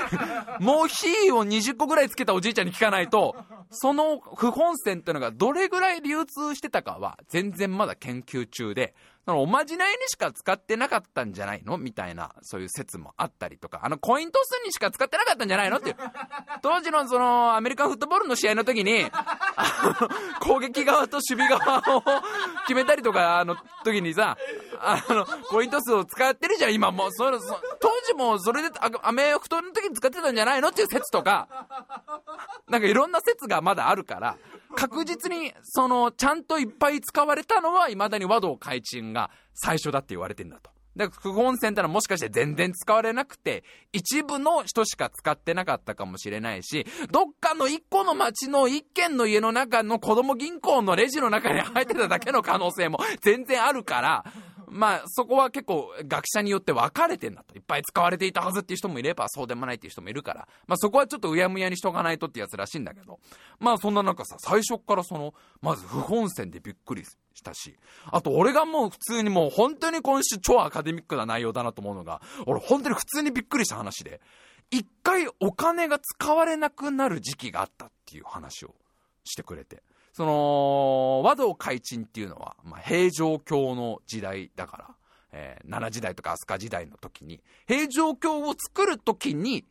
[0.60, 3.36] もうひを20個ぐらいつけたおじいちゃんに聞かないと、
[3.70, 8.94] その不本線っていうのがどれぐらい流通してたかは全然まだ研究中で、
[9.26, 11.78] そのおまじないにしか使ってなかったんじゃないの？
[11.78, 15.78] みたいな、そういう説もあったりとか、あのコイントスにしか使ってなかったんじゃないの？
[15.78, 15.96] っていう。
[16.62, 19.10] 当時のそのアメリカンフットボールの試合の時に、
[20.42, 22.02] 攻撃側と守備側を
[22.68, 24.38] 決めたりとか、あの時にさ、
[24.78, 27.08] あの、コイントスを使ってるじゃん、今も。
[27.08, 27.10] う。
[27.10, 28.70] それそ当時もそれで
[29.02, 30.68] アメフトの時に使ってたんじゃないの？
[30.68, 31.48] っていう説とか、
[32.68, 34.36] なんかいろんな説がまだあるから、
[34.76, 40.70] 確実に、その、ちゃんといっぱい使われたのは、未だに和道開鎮が最初だって言われてんだと。
[40.96, 54.24] だから、副本線ってのはもしかして全然使われなくて、一部の人しか使ってなかったかもしれないし、どっかの一個の町の一軒の家の中の子供銀行のレジの中に入ってただけの可能性も全然あるから、
[54.76, 57.54] まあ、そこは結構学者によって分かれてんだと。
[57.54, 63.18] いっぱい使われていたはずっていう人もいれば、そうでもないっていう人もいるから、まあそこはちょっとうやむやにしとかないとってやつらしいんだけど、
[63.58, 67.76] まあそんな中さ、最初からその、まず不本線でびっくりしたし、
[68.10, 74.20] あと俺がもう普通にもう本当に今週超アカデミックな内容だなと思うのが、俺本当に普通にびっくりした話で、
[74.70, 78.74] 一回お金が使われなくなる時期があったっていう話を
[79.24, 79.82] してくれて。
[80.16, 84.94] その、和道開鎮っていうのは、まあ、平城京の時代だから、
[85.32, 89.66] えー、奈良時代とか飛鳥時代の時に、平城京を作る時に、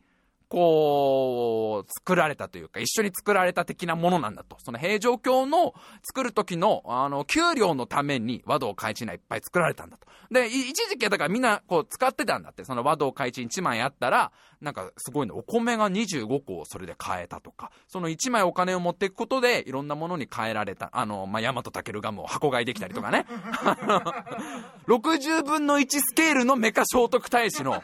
[0.48, 4.56] こう、作られたというか、一緒に作られた的なものなんだと。
[4.60, 10.06] その平城京の作る時の、あの、給料のために和道開地内いっぱい作られたんだと。
[10.30, 12.64] で、一時期はだからみんなこう使ってたんだって。
[12.64, 14.30] その和道開地1枚あったら、
[14.60, 20.90] なんかすごいの、お米が25個をそれで買えたとか、その1枚お金を持っていくことで、いろんなものに変えられた。
[20.92, 23.26] あの、まあ、大和武ガムを箱買いできたりとかね。
[24.86, 27.82] 60分の1スケールのメカ聖徳太子の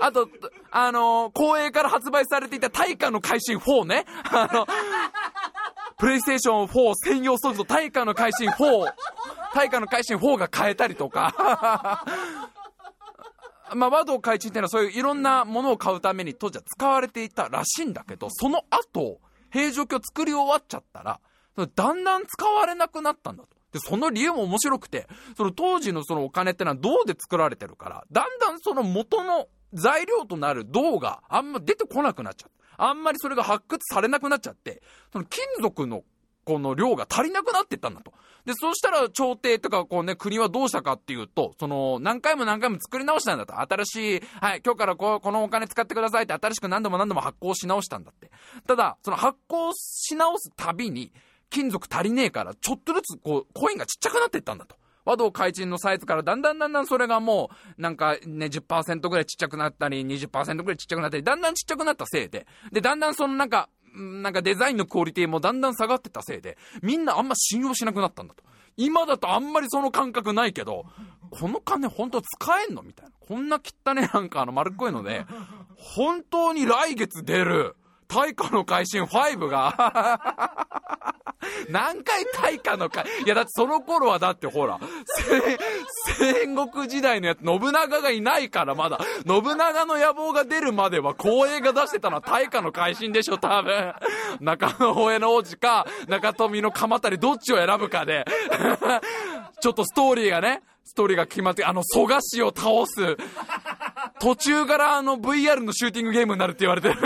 [0.00, 0.28] あと、
[0.70, 4.06] あのー、光栄から発売されていた大化の改新4ね。
[4.30, 4.66] あの、
[5.98, 8.92] プレイステーション4専用ソフト大化の改新4
[9.54, 12.04] 大化の改新4が変えたりとか
[13.74, 19.20] まあ、和道開陳っていうのはそういういろんなものを買うために当時は使われていたらしいんだけど、その後、
[19.52, 21.20] 平城京作り終わっちゃったら、
[21.56, 23.48] だんだん使われなくなったんだと。
[23.72, 32.50] で、その理由も面白くて、その当時のそのお金ってのは銅で作られてるから、だんだんその元の材料となる銅があんま出てこなくなっちゃう。
[32.76, 36.02] あんまりそれが発掘されなくなっちゃって、その金属の
[36.44, 38.12] この量が足りなくなってったんだと。
[38.46, 43.60] で、そうしたら朝廷とかこうね、国はどうしたかっていうと、その、何回も何回も作り直したんだと。
[43.60, 48.30] 新しい、はい、今日からここのお金使ってくださいって新しく何度も何度も発行し直したんだって。
[48.66, 51.12] ただ、その発行し直すたびに、
[51.50, 54.76] 金属足りねえから、ちょっとずつこう、コインがちっちゃくなっていったんだと。
[55.10, 68.44] 和道開陳のサイズからだんだんだんだんそれがもう、なんかね、10%ぐらいちっちゃくなったり、20%ぐらいちっちゃくなったり、だんだんちっちゃくなったせいで、で、だんだんそのなんか、なんかデザインのクオリティもだんだん下がってたせいで、みんなあんま信用しなくなったんだと。
[68.76, 70.86] 今だとあんまりその感覚ないけど、
[71.30, 73.12] この金本当使えんのみたいな。
[73.20, 75.26] こんな汚ねなんかあの丸っこいので、
[75.76, 77.76] 本当に来月出る、
[78.12, 80.20] 大化の改新5が
[81.70, 84.78] 何回大化の会いやだってその頃はだってほら、
[86.18, 93.94] 戦国時代のやつ、信長がいないからまだ、信長の野望が出るまでは光栄が出してたのは大化の改新でしょ、多分。
[94.40, 98.24] 中野大江の王子か、中富の鎌足りどっちを選ぶかで、
[99.60, 103.16] ちょっとストーリーがね、ストーリーが決まって、あの、蘇我氏を倒す、
[104.18, 106.96] 途中からあの VR のシューティングゲームになるって言われてる。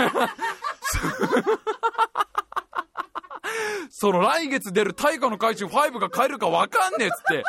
[3.89, 7.43] その来月出る大化の怪獣5が買えるかわかんねえっつって。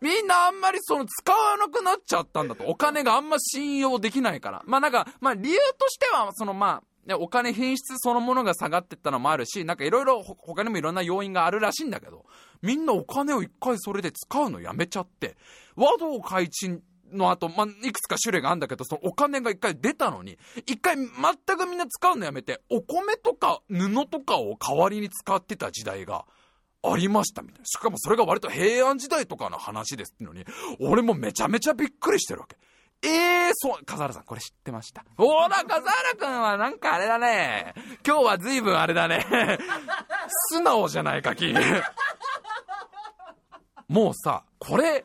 [0.00, 2.64] みんなあんまりその使わなくなっちゃったんだと。
[2.64, 4.62] お金があんま信用できないから。
[4.66, 12.24] まあなんか、まあ理由としては、そのまあ、ねお金品質そのものが下がってったのもあるし、なんかいろいろ他にもいろんな要因があるらしいんだけど、
[12.62, 15.36] みんなお金を一回それで使うのやめちゃって、
[15.76, 21.08] 和道開陳の後、まあ、いくつか種類があるんだけど、そのお金が一回出たのに、一回全
[21.56, 26.24] くみんな使うのやめて、お米とか布とかを代わりに使ってた時代が、
[26.82, 27.66] ありましたみたいな。
[27.66, 30.46] しかもそれが割と平安時代とかの話ですってのに、
[30.80, 32.56] 俺もめちゃめちゃびっくりしてるわけ。
[33.02, 35.04] ええー、そう、笠原さん、これ知ってました？
[35.18, 37.74] ほら、笠原くんはなんかあれだね。
[38.06, 39.26] 今日は随分あれだね。
[40.52, 41.54] 素直じゃないか、君。
[43.88, 45.04] もうさ、これ、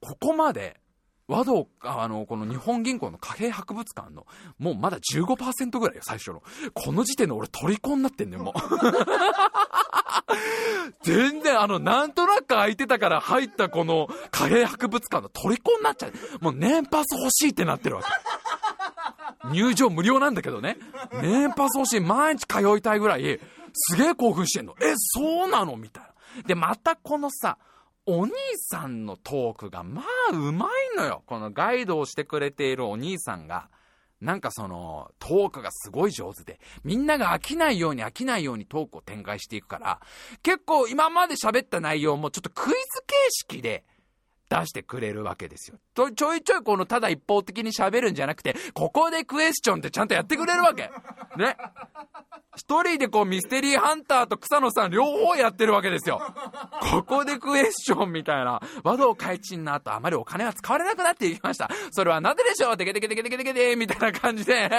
[0.00, 0.80] ここまで、
[1.28, 4.26] 和道、あの、この日本銀行の貨幣博物館の、
[4.58, 6.42] もうまだ15%ぐらいよ、最初の。
[6.72, 8.54] この時点で俺虜になってんねん、もう。
[11.02, 16.12] 全然、あの、なんとなく空いてたから入ったこの貨幣博物館の虜になっちゃう。
[16.40, 18.08] もう年パス欲しいってなってるわけ。
[19.50, 20.76] 入場無料なんだけどね。
[21.22, 22.00] 年パス欲しい。
[22.00, 23.40] 毎日通いたいぐらい、
[23.72, 24.76] すげえ興奮してんの。
[24.80, 25.76] え、そうなの？
[25.76, 26.42] みたいな。
[26.42, 27.58] で、またこのさ、
[28.06, 31.22] お兄さんのトークがまあうまいのよ。
[31.26, 33.68] このガイドをしてくれているお兄さんが、
[34.20, 40.00] なんかその、トークがすごい上手で、みんなが飽きないように飽きないようにトークを展開していくから、
[40.42, 43.84] 結構今まで喋った内容もちょっとクイズ形式で、
[44.48, 45.78] 出してくれるわけですよ。
[45.94, 50.90] と、ちょいちょいこのただ一方的に喋るんじゃなくて、ここでクエスチョンってちゃんとやってくれるわけ。
[51.36, 51.56] ね。
[52.56, 56.22] 一人でこうミステリーハンターと草野さん両方やってるわけですよ。
[56.90, 58.60] ここでクエスチョンみたいな。
[58.82, 61.68] 和道開陳の後あまりお金は使われなくなっていきました。
[61.90, 64.70] それはなぜでしょうテケテケテケテケテケテみたいな感じで、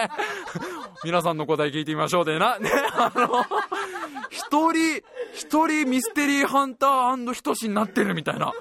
[1.04, 3.46] 皆さんの答え聞いてみましょうでな、ね、あの、
[4.32, 5.04] 一人、
[5.34, 8.54] 一人ミステリーハンターひとしになってるみたいな。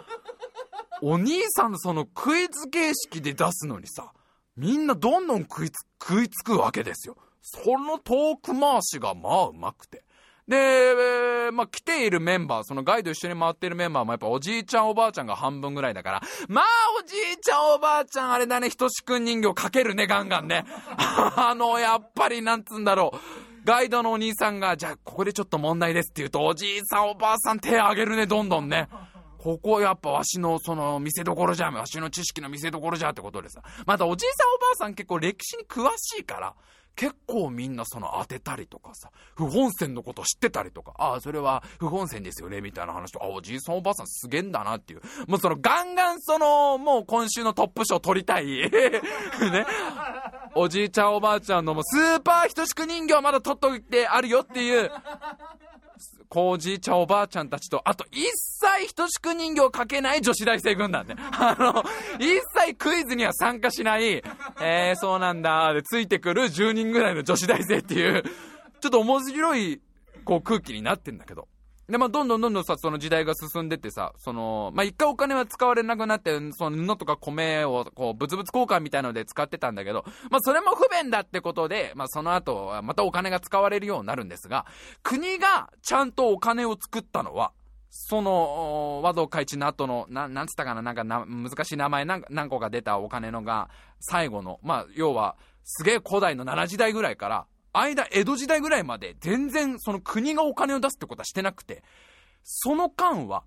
[1.02, 4.12] お兄さんのそのクイズ形式で出すのにさ、
[4.56, 7.16] みんなどんどん食いつ食いつくわけですよ。
[7.42, 10.02] そのトーク回しがまあうまくて。
[10.48, 16.64] で、まあ、来ているメンバー、そのガイド一緒に回っているメンバーもやっぱおじいちゃんおばあちゃんが半分ぐらいだから、まあ
[17.00, 20.64] おじいちゃんおばあちゃんあれだね、ひとしくん人形かけるね、ガンガンね。
[21.36, 23.18] あの、やっぱりなんつうんだろう。
[23.64, 28.88] ガイドのお兄さんが、じゃあここでちょっと問題ですって言うと、おじいさんおばあさん手挙げるね、どんどんね。
[29.46, 33.62] ここやっぱわしのその見せ所じゃん、わしの知識の見せ所じゃってことでさ。
[33.86, 36.54] またおじいさんおばあさん結構歴史に詳しいから、
[36.96, 45.02] 結構みんなその当てたりとかさ、不本線のこと知ってたりとか、ああ、それは不本線ですよね、みたいな話と、あ、おじいさんおばあさんすげえんだなっていう。
[45.28, 48.46] もうそのガンガンその、もう今週のトップ賞取りたい。
[48.68, 49.64] ね。
[50.56, 54.90] おじいちゃんおばあちゃんのもうスーパーひとしく人形まだ取っといてあるよっていう、
[56.28, 61.16] こうじいちゃんおばあちゃんたちと、あと一切等しく人形をかけない女子大生軍団ね。
[61.32, 61.84] あの、
[62.18, 64.22] 一切クイズには参加しない、
[64.60, 68.22] えー、そうなんだ、でついてくる10人ぐらいの女子大生っていう、
[68.80, 69.80] ちょっと面白い、
[70.24, 71.48] こう空気になってんだけど。
[71.88, 84.66] で、まあ、どんどんどんどんさ、その時代が進んでってさ、その、まあ、一回お金は使われなくなって、その布とか米を、こう、物々交換みたいので使ってたんだけど、まあ、それも不便だってことで、まあ、その後、またお金が使われるようになるんですが、
[85.04, 87.52] 国がちゃんとお金を作ったのは、
[87.88, 93.70] その、和道開地の後の、な、なんつったかな、なんかな、難しい名前何何個か出たお金のが、
[94.00, 97.46] 最後の、まあ、要は、すげえ古代の奈良時代ぐらいから、
[97.78, 101.82] 間、江戸時代ぐらいまで全然その国がお金を出すってことはしてなくて、
[102.44, 103.44] その間は、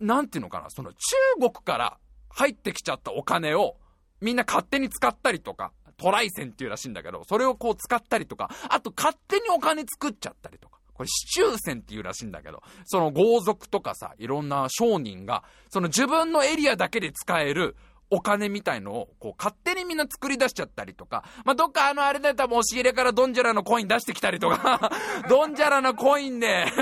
[0.00, 0.96] なんていうのかな、その中
[1.38, 3.76] 国から入ってきちゃったお金を
[4.20, 10.78] みんな勝手に使ったりとか、トライセンっていうらしいんだけど、それをこう使ったりとか、あと勝手にお金作っちゃったりとか。
[10.94, 17.76] これ、市中線っていうらしいんだけど、その豪族とかさ、いろんな商人が、その自分のエリアだけで使える
[18.10, 24.90] お金みたいのを、こう、勝手にみんな作り出しちゃったりとか、まあ、どっかあの、あれだったら押し入れからドンジャラのコイン出してきたりとか、
[25.28, 26.66] ドンジャラのコインで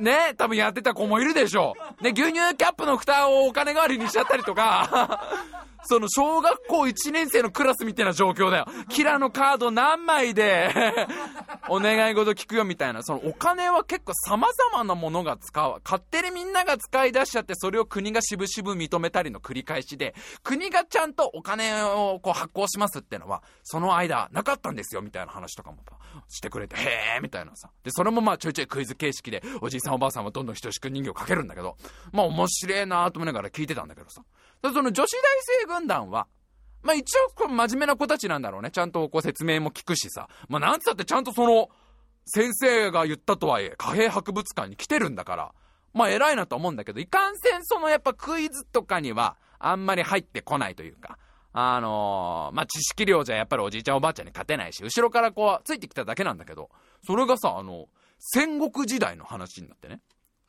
[0.00, 2.02] ね、多分やってた子もいるでしょう。
[2.02, 5.20] ね、牛乳キャップの蓋をお金代わりにしちゃったりとか、
[5.84, 8.66] その小学校1年生のクラスみたいな状況だよ。
[8.88, 10.70] キラのカード何枚で
[11.68, 13.02] お願い事聞くよみたいな。
[13.02, 15.80] そのお金は結構様々なものが使う。
[15.84, 25.78] 勝手にみんなが使い出しちゃって、それを国が渋々認めたりの繰り返しで、国がちゃんとお金をこう発行しますってのは、その間なかったんですよみたいな話とかも
[26.28, 27.70] してくれて、へーみたいなさ。
[27.84, 31.76] で、それもまあちょいちょいクイズ形式で、おじいさんおばあさんはどんどん人しく人形かけるんだけど、
[32.12, 34.22] まあ面白いなと思いながら聞いてたんだけどさ。
[34.62, 35.16] その女子大
[35.62, 36.26] 生軍団は、
[36.82, 38.70] まあ一応真面目な子たちなんだろうね。
[38.70, 40.28] ちゃんとこう説明も聞くしさ。
[40.48, 41.68] まあなんつったってちゃんとその、
[42.26, 45.52] 先生が言ったとはいえ、貨幣博物館に来てるんだから、
[45.92, 51.18] まあ偉いなと思うんだけど、いかんせんそのやっぱクイズとかには、あんまり入ってこないというか、
[51.52, 56.70] あのー、まあ、知識量じゃやっぱりおじいちゃんおばあちゃんに勝てないし、後ろからこう、ついてきただけなんだけど、
[57.04, 57.88] それがさ、あの、
[58.18, 60.00] 戦国時代の話になってね。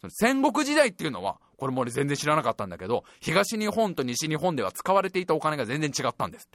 [0.10, 6.50] 戦国時代っていうのは、これも俺全然知らなかったんだけど、東日本と西日本では使われていたお金が全然違ったんです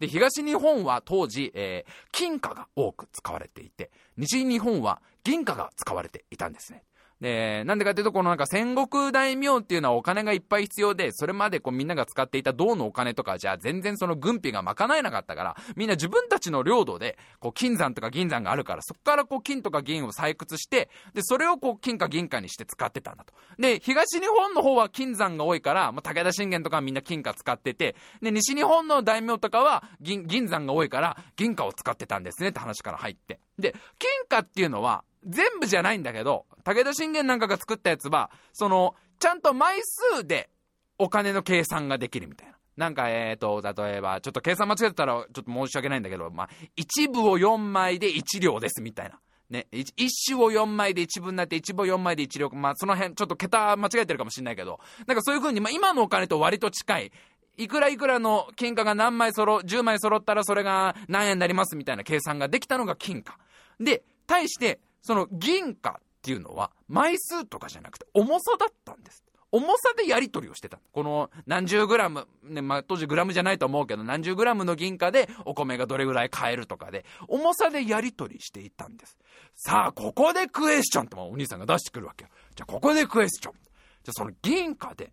[0.00, 6.82] で、東日本は当時、えー、金貨が多く使われていて、西日本は銀貨が使われていたんですね。
[7.20, 23.34] で、なんでかっていうと、このなんか戦国大名っていうのはお金がいっぱい必要で、それまでこうみんなが使っていた銅のお金とかじゃ全然その軍費が賄えなかったから、みんな自分たちの領土で、こう金山とか銀山があるから、そこからこう金とか銀を採掘して、で、それをこう金か銀貨にして使ってたんだと。
[23.58, 33.40] で、東日本の方は金山が多いから、まあ、武田信玄とかはみんな金貨使ってて、で、西日本の大名とかは銀、銀山が多いから、銀貨を使ってたんですねって話から入って。
[33.58, 40.50] で、金貨っていうのは、全部じゃないんだけど、武田信玄なんかが作ったやつは、その、ちゃんと枚数で
[40.98, 42.54] お金の計算ができるみたいな。
[42.76, 49.20] なんか、えっ、ー、と、例えば、ちょっと計算間違えてたら、ちょっと申し訳ないんだけど、まあ、一部を4枚で1両ですみたいな。
[49.50, 52.50] ね、一種を4枚で1分になって、一部を4枚で1両。
[52.50, 57.12] まあ、その辺、ちょっと桁間違えてるかもしれないけど、なんかそういう風に、まあ、今のお金と割と近い、
[57.56, 63.38] いくらいくらの金貨が何枚揃、10枚揃ったらそれが何円になりますみたいな計算ができたのが金貨。
[63.78, 69.24] で、対して、その銀貨っていうのは枚数とかじゃなくて重さだったんです。
[69.52, 70.78] 重さでやり取りをしてた。
[70.92, 79.18] この何十グラム、ね、まあ、当時グラムじゃないと思うけど、何十グラムの銀貨でお米がどれぐらい買えるとかで、重さでやり取りしていたんです。
[79.56, 82.30] さあ、ここでクエスチョンってお兄さんが出してくるわけよ。
[82.54, 83.54] じゃあ、ここでクエスチョン。
[83.54, 85.12] じゃあ、その銀貨で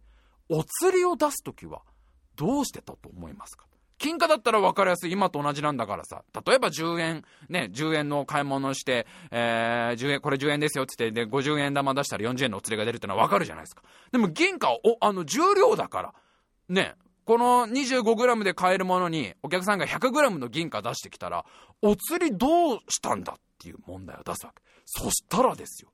[0.50, 1.82] お釣りを出すときは、
[2.36, 3.66] どうしてたと思いますか？
[3.98, 5.12] 金貨だったら分かりやすい。
[5.12, 6.24] 今と同じなんだからさ。
[6.46, 13.84] 例えば10円、ね、10円の買い物して、えー、10円、これ10円ですよって言って、で、50円玉出したら40円のお釣りが出るってのは分かるじゃないですか。
[14.12, 16.14] でも銀貨は、お、あの、重量だから、
[16.70, 16.96] ね、
[17.26, 21.46] この 25g で買えるものに、お客さんが 100g の銀貨出してきたら、
[21.82, 24.62] お釣りどうしたんだっていう問題を出すわけ。
[24.86, 25.90] そしたらですよ。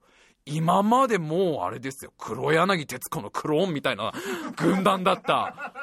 [0.46, 2.14] 今までもうあれですよ。
[2.18, 4.12] 黒柳徹子のクローンみたいな
[4.56, 5.74] 軍団だった。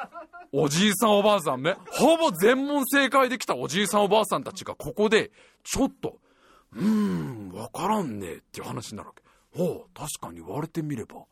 [0.53, 5.31] おじいさんおばあさんね、ほぼ全問正解できたおじいさんおばあさんたちがここで、
[5.63, 6.19] ちょっと、
[6.73, 9.23] うーん、わからんねえっていう話になるわけ。
[9.57, 11.25] ほう、確かに言われてみれば。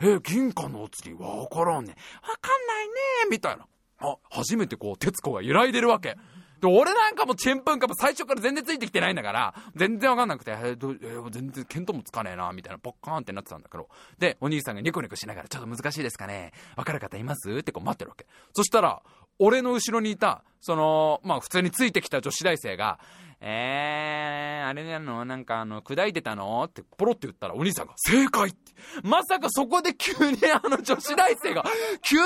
[0.00, 2.28] え銀貨のお釣りわからんねえ。
[2.28, 2.92] わかんないね
[3.26, 3.66] え、みたいな。
[3.98, 6.16] あ、初めてこう、徹子が揺らいでるわけ。
[6.60, 13.88] で、俺なんかもチェンプンかも最初から全然ついてきてないんだから、全然わかんなくて、えー、どえー、全然見当もつかねえな、みたいな、ポッカーンってなってたんだけど。
[14.18, 17.50] で、お兄さんがニコニコしながら、ちょっと難しいですかねわかる方います？
[17.50, 18.26] ってこう待ってるわけ。
[18.54, 19.02] そしたら、
[19.38, 22.98] 俺の後ろにいた、その、まあ普通についてきた女子大生が、
[23.38, 25.26] えー、あれなの？
[25.26, 26.64] なんかあの、砕いてたの？
[26.64, 28.58] ってポロって言ったらお兄さんが、正解って。
[29.02, 31.64] まさかそこで急にあの女子大生が、
[32.00, 32.22] 急に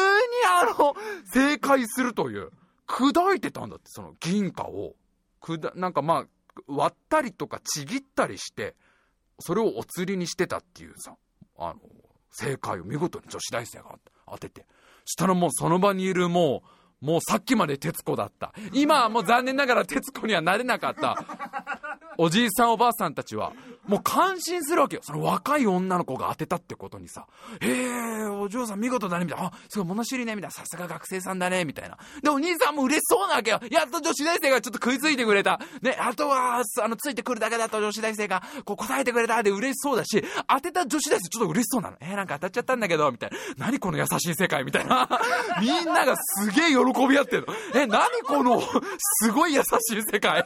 [0.49, 0.95] あの、
[1.33, 2.51] 正解するという。
[2.91, 4.95] 砕いてたんだって、その銀貨を。
[5.41, 6.27] くだ、なんかまあ、
[6.67, 8.75] 割ったりとかちぎったりして、
[9.39, 11.17] それをお釣りにしてたっていうさ、
[11.57, 11.77] あの、
[12.31, 14.67] 正解を見事に女子大生が当てて。
[15.07, 16.69] したらもうその場にいるもう、
[17.01, 18.53] もうさっきまで徹子だった。
[18.73, 21.17] 今はもう残念ながら徹子にはなれなかった。
[22.19, 23.53] おじいさんおばあさんたちは、
[23.87, 25.03] もう感心するわけよ。
[25.03, 27.27] その若い女の子が当てたってことにさ、
[27.61, 29.47] へえ、お嬢さん見事だね、みたいな。
[29.47, 30.53] あ、すごい物知りね、みたいな。
[30.53, 31.97] さすが学生さんだね、みたいな。
[32.23, 33.61] で、お兄さんも嬉しそうなわけよ。
[33.71, 35.61] やっと女子大生がちょっと食いついてくれた。
[35.81, 41.97] ね、あとは、あの、ついてくるだけだと女子大生が、こう答えてくれたで嬉しそうだし、当てた女子大生ちょっと嬉しそうなの。
[42.01, 43.67] えー、なんか当たっちゃったんだけど、みたいな。
[43.67, 45.09] 何この優しい世界、みたいな。
[45.61, 47.55] みんながすげえ喜喜び合ってるの？
[47.75, 50.45] え、何この、すごい優しい世界？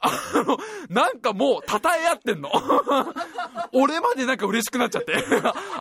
[0.00, 0.10] あ
[0.46, 2.50] の、なんかもう、称え合ってんの？
[3.72, 5.14] 俺までなんか嬉しくなっちゃって。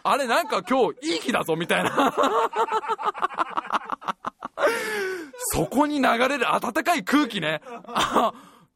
[0.03, 2.13] あれなんか今日いい日だぞ、みたいな。
[5.53, 7.61] そこに流れる暖かい空気ね。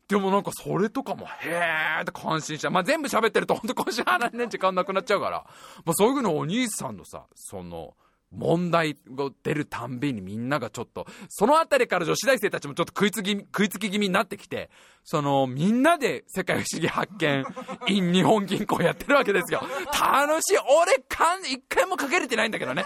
[0.08, 2.70] でもなんかそれとかも、へーって感心した。
[2.70, 5.46] まあ、全部喋ってるとほんと今週話ね、時間なくなっちゃうから。
[5.86, 7.94] まあ、そういうのお兄さんのさ、その、
[8.32, 14.70] 問題が出るたんびにみんながちょっと、そのあたりから女子大生たちもちょっと食いつき、食いつき気味になってきて、
[15.04, 17.46] その、みんなで世界不思議発見、
[17.88, 19.62] in 日本銀行やってるわけですよ。
[19.92, 20.58] 楽しい。
[20.58, 22.86] 俺、かん、一回もかけれてないんだけどね。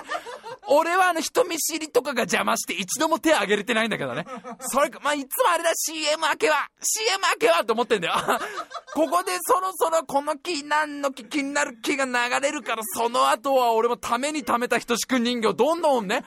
[0.67, 4.25] 俺はあの人見知りとかが邪魔して一度も手挙げれてないんだけどね。
[4.59, 8.13] それか、まあ、いつもあれだ、CM 明けは !CM 明けはと思ってんだよ。
[8.93, 12.11] ここでそろそろこの木、何の木、気になる木が流
[12.41, 16.23] れるから、その後は俺もために貯めた人しく人形どんどんね、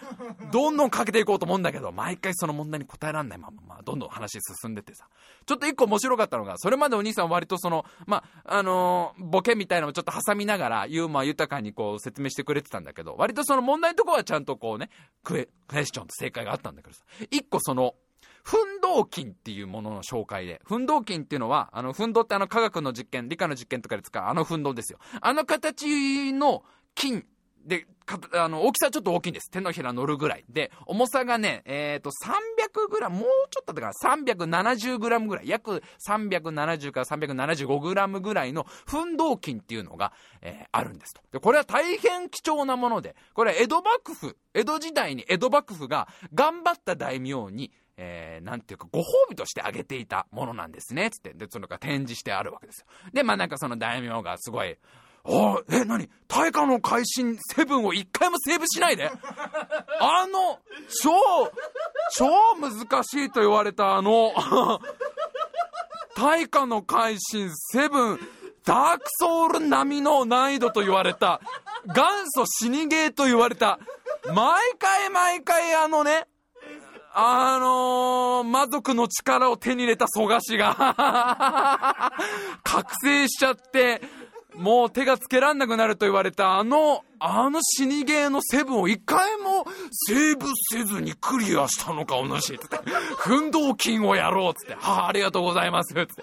[0.53, 5.07] どんどんかけていこうと思うんだけど、毎回その問題に答えられないまま、まあ、どんどん話進んでってさ。
[5.47, 14.91] ちょっと一個面白かったのが、それまでお兄さん割とその、まあ、あのー、ボケみたいなのをちょっと挟みながら、ユーモア豊かにこう説明してくれてたんだけど、割とその問題のとこはちゃんとこうね、
[15.23, 17.95] クエ、クエスチョンと正解があったんだけどさ、一個その、
[18.43, 24.99] 奮動筋っていうものの紹介で、奮動筋っていうのは、あの、奮動ってあの科学の実験、理科の実験とかで使うあの奮動ですよ。
[25.21, 26.63] あの形の
[26.99, 27.25] 筋
[27.69, 27.87] で、
[28.33, 29.51] あの、大きさはちょっと大きいんです。
[29.51, 30.45] 手のひら乗るぐらい。
[30.49, 41.21] で、重さがね、えっ、ー、と、300グラム、もうちょっとだから370グラムぐらい、約370から375グラムぐらいの奮動筋っていうのが、えー、あるんですと。
[41.31, 51.35] で、これは大変貴重なもので、これは江戸幕府、江戸時代に江戸幕府が頑張った大名に、えー、なんていうか、ご褒美としてあげていたものなんですね、つって。
[51.35, 52.87] で、そのが展示してあるわけですよ。
[53.13, 54.79] で、まあなんかその大名がすごい、
[55.25, 59.11] あ、え、なに大化の改新セブンを一回もセーブしないで？
[60.01, 60.59] あの、
[61.03, 61.11] 超、
[62.15, 62.27] 超
[62.61, 64.33] 難しいと言われたあの、
[66.17, 68.21] 大化の改新セブン、
[68.65, 71.41] ダークソウル並みの難易度と言われた、
[71.87, 73.79] 元祖死にゲーと言われた、
[74.35, 76.27] 毎回毎回あのね、
[77.15, 82.13] あのー、魔族の力を手に入れた蘇我氏が
[82.63, 84.03] 覚醒しちゃって、
[84.59, 92.59] もう手がつけらんなくなると言われたあの、あの死にゲーのセブンを一回もセーブせずにクリアしたのか、お主。
[92.59, 92.77] つって。
[93.19, 94.55] 奮闘金をやろう。
[94.55, 94.75] つって。
[94.75, 95.95] はあ、ありがとうございます。
[95.95, 96.23] つって。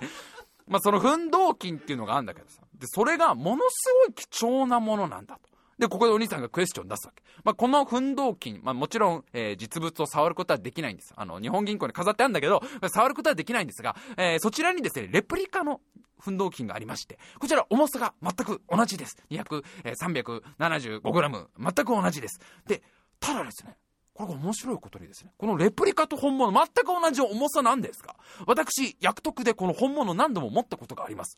[0.68, 2.62] まあ、その奮闘金っていうのがあるんだけどさ。
[2.74, 5.55] で、それがものすごい貴重なものなんだと。
[5.78, 7.22] で、ここでお兄さんがクエスチョン出すわけ。
[7.44, 11.14] まあ、この奮闘金、まあ、もちろん、えー、実物を触ることはできないんです。
[11.16, 12.62] あの、日本銀行に飾ってあるんだけど、
[12.94, 15.82] 触ることはできないんですが、えー、そちらにですね、レプリカの
[16.20, 19.18] 奮闘金がありまして、こちら重さが全く同じです。
[19.30, 22.40] 200、えー、375g、全く同じです。
[22.68, 22.82] で、
[23.20, 23.78] ただですね、
[24.14, 28.16] これが面白いことにですね、このレプリカと本物、全く同じ重さなんですが、
[28.48, 31.38] 私、薬徳でこの本物何度も持ったことがあります。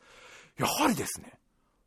[0.59, 1.33] やはりですね、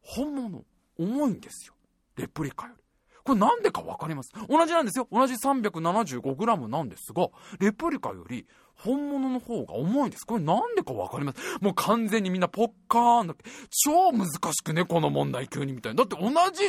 [0.03, 0.64] 本物、
[0.98, 1.74] 重いんですよ。
[2.20, 2.82] レプリカより。
[3.22, 4.32] これなんでかわかります？
[4.48, 5.06] 同じなんですよ。
[5.12, 7.28] 同じ 375g なんですが、
[7.60, 10.24] レプリカより本物の方が重いんです。
[10.26, 11.38] これなんでかわかります？
[11.60, 13.44] もう完全にみんなポッカーンだって。
[13.84, 16.04] 超難しくね、この問題急にみたいな。
[16.04, 16.64] だって同じ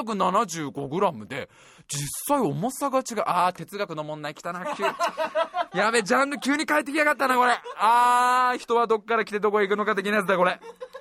[0.00, 1.48] 375g で、
[1.88, 3.22] 実際重さが違う。
[3.26, 4.84] あー、哲学の問題来たな、急。
[5.78, 7.58] やべ、ジャンル急に変えてきやがったな、これ。
[7.78, 10.60] あー、人はどっから来てどこへ行くのか的なやつだ、これ。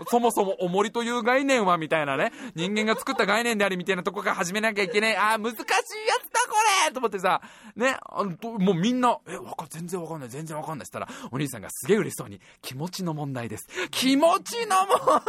[0.09, 2.31] そもそも重りという概念は、みたいなね。
[2.55, 5.17] 人間が作った概念であり、みたいなとこから始めなきゃいけない。
[5.17, 6.55] あー、難しいやつだ、こ
[6.88, 7.41] れと思ってさ、
[7.75, 10.86] ね、あのもうみんな、え、わか、全然わかんない、全然わかんない。
[10.86, 13.67] したら、お兄さんがすげえ嬉しそうに、気持ちの問題です。
[13.91, 15.21] 気持ちのも、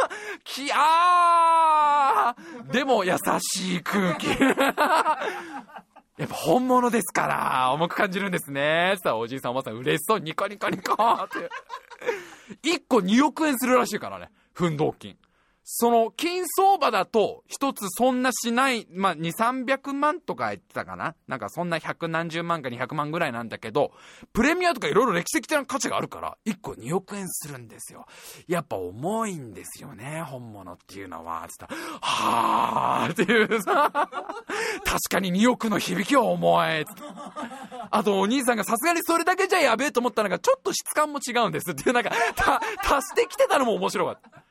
[0.45, 4.27] き、あーでも優しい空気。
[6.19, 8.95] やっぱ本物ですから、重く感じるんですね。
[9.03, 11.51] さあ、おじいさんおばさん嬉しそう、ニコニコニコって。
[12.69, 14.31] 1個2億円するらしいからね。
[14.55, 15.17] 奮闘金。
[15.69, 21.17] その、金相場だと、一つそんなしない、まあ、2、300万とか言ってたかな？
[21.27, 23.91] なんかそんな百何十万か200万ぐらいなんだけど、
[24.33, 28.07] プレミアとかいろいろ歴史的な価値があるから、1個2億円するんですよ。
[28.47, 31.45] やっぱ重いんですよね、本物っていうのは。
[31.49, 34.09] つったら、はーっていうさ、確
[35.11, 36.87] かに2億の響きは重い。
[37.91, 42.13] あとお兄さんがさすがにそれだけじゃやべえと思ったのが、ちょっと質感も違うんですっていう、なんか、
[42.85, 44.43] 足してきてたのも面白かった。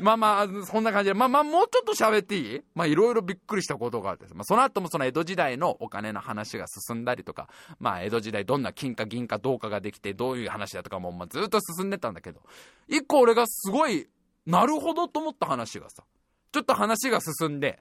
[0.00, 2.60] まあまあ、そんな感じで、まあまあ、もうちょっと喋っていい？
[2.74, 7.48] まあ、いろいろびっくりしたことがあって、まあ、その後もその江戸時代のお金の話が進んだりとか、
[7.80, 12.40] まあ、江戸時代どんな金か銀か銅貨ができて、どういう話だとかも、まあ、ずっと進んでたんだけど、
[12.88, 14.08] 一個俺がすごい、
[14.46, 16.04] なるほどと思った話がさ、
[16.52, 17.80] ちょっと話が進んで、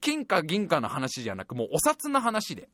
[0.00, 2.68] 金か銀かの話じゃなく、もうお札の話で、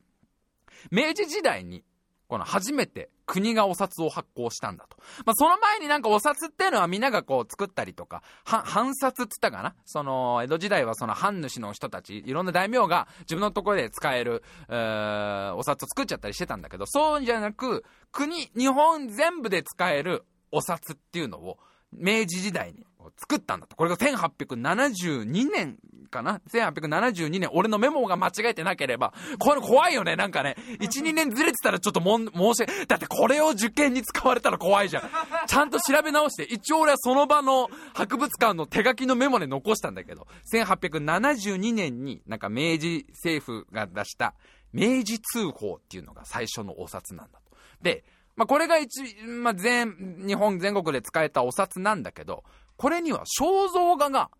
[0.91, 1.83] 明治時代に
[2.31, 4.95] この初めて国がお札を発行したんだと。
[5.25, 9.75] まあ、その前になんかお札っていうのはみんながこう作ったりとか、藩札っつったかな？
[9.83, 20.23] その、江戸時代はその藩主の人たち、いろんな大名が自分のところで使える、えー、お札を作っちゃったりしてたんだけど、そうじゃなく、国、日本全部で使える
[20.53, 21.59] お札っていうのを、
[21.91, 22.85] 明治時代に
[23.17, 23.75] 作ったんだと。
[23.75, 25.77] これが1872年
[26.09, 30.55] かな ?1872 年、俺のメモが間違えてなければ、これ怖いよね、なんかね。
[30.79, 35.09] 1、2年ずれてたらちょっともん、申しだってこれを受験に使われたら怖いじゃん。
[35.47, 44.35] ちゃんと調べ直して、一応俺はその場の博物館の手書きのメモで残したんだけど、1872年になんか明治政府が出した
[44.73, 47.51] 明治通報っていうのが最初のお札なんだと。
[47.81, 48.03] で、
[48.35, 52.43] まあ、これが一、まあ、全、日本全国で使えたお札なんだけど、
[52.81, 54.31] これには肖像画が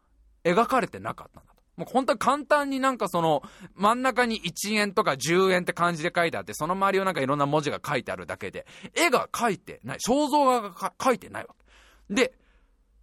[0.43, 1.61] 描かれてなかったんだと。
[1.77, 3.43] もう本当は簡単になんかその、
[3.75, 8.65] 真ん中に1円とか10円って漢字で書いてあって、その周りをなんかいろんな文字が書いてあるだけで、
[8.95, 11.53] 絵が描いてない、肖像画が描いてないわ
[12.09, 12.15] け。
[12.15, 12.33] で、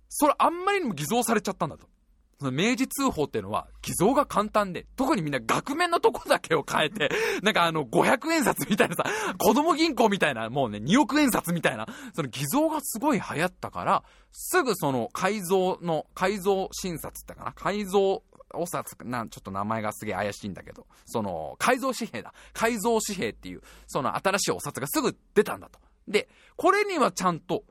[0.09, 1.88] それあんまりにも偽造されちゃったんだと。
[2.39, 7.11] その明治通報っていうのは偽造が簡単で、特にみんな額面のとこだけを変えて、
[7.43, 9.05] なんかあの500円札みたいなさ、
[9.39, 18.23] 子供銀行みたいな、もうね、2億円札みたいな、その偽造がすごい流行ったから、すぐその改造の、改造診察ってかな改造
[18.55, 22.33] お札、なん、ちょっと名前がすげえ怪しいんだけど、その、改造紙幣だ。
[22.53, 25.79] 改造紙幣っていう、その新しいお札がすぐ出たんだと。
[26.07, 27.65] で、これにはちゃんと、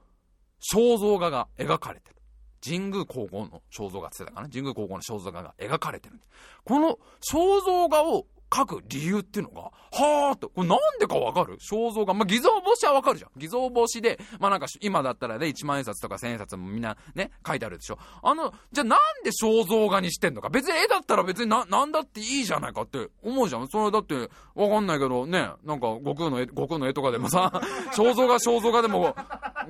[0.74, 2.17] 肖像画が描かれてる。
[2.64, 6.20] 神宮高校の肖像画って言ってたかな神宮高校の肖像画が描かれてる。
[6.64, 11.58] この肖像画を書く理由っていうのが、はーっと、これなんでかわかる？
[11.58, 12.14] 肖像画。
[12.14, 13.32] まあ、偽造防止はわかるじゃん。
[13.38, 17.98] 偽造防止で、まあ、なんか、今だったらね、1万円札とか1000円札もみんなね、書いてあるでしょ。
[18.24, 20.50] あの、じゃあなんで肖像画にしてんのか？
[20.50, 23.68] 別に絵だったら別にな、なんだっていいじゃないかって思うじゃん。
[23.68, 27.52] それだって、わかんないけど、ね、なんか、悟空の絵、悟空の絵とかでもさ、
[27.96, 29.16] 肖像画肖像画でも、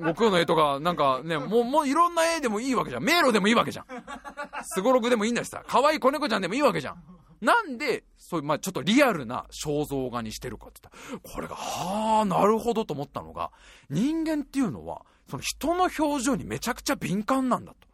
[0.00, 3.02] 悟空の絵とか、なんかね、もう、もういろんな絵でもいいわけじゃん。
[3.02, 3.86] 迷路でもいいわけじゃん。
[4.62, 7.02] すごろくでもいいんだしさ、可愛い子猫ちゃんでもいいわけじゃん。
[7.40, 13.50] なんで、そういう、まあちょっとリアルな肖像画にしてるかって言ったら、これが、はあ、なるほどと思ったのが、
[13.88, 15.00] 人間っていうのは、
[15.30, 17.87] その人の表情にめちゃくちゃ敏感なんだと。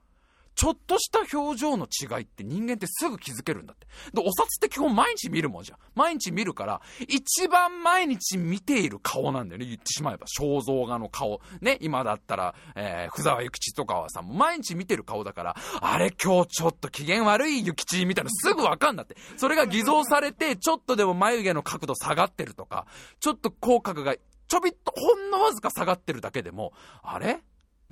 [0.55, 3.86] ちょっとした表情の違いって人間ってすぐ気づけるんだって。
[4.12, 5.78] で、お札って基本毎日見るもんじゃん。
[5.94, 9.66] 毎日見るから、一番毎日見ている顔なんだよね。
[9.66, 10.26] 言ってしまえば。
[10.26, 11.40] 肖像画の顔。
[11.61, 19.16] ね、今だったら、えー、福沢諭吉とかはさ、毎日見てる顔だから、あれ今日ちょっと機嫌悪い諭吉みたいなすぐわかんだって。
[19.36, 22.86] それが偽造されて、ちょっとでも眉毛の角度下がってるとか、
[23.20, 24.14] ちょっと口角が
[24.46, 27.42] ちょびっとほんのわずか下がってるだけでも、あれ？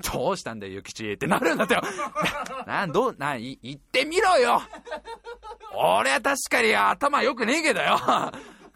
[0.02, 1.82] どうしたんだよ、ゆきちってなるんだってよ。
[2.66, 4.62] なん、どう、な、い、言ってみろよ
[5.74, 7.98] 俺は確かに頭良くねえけどよ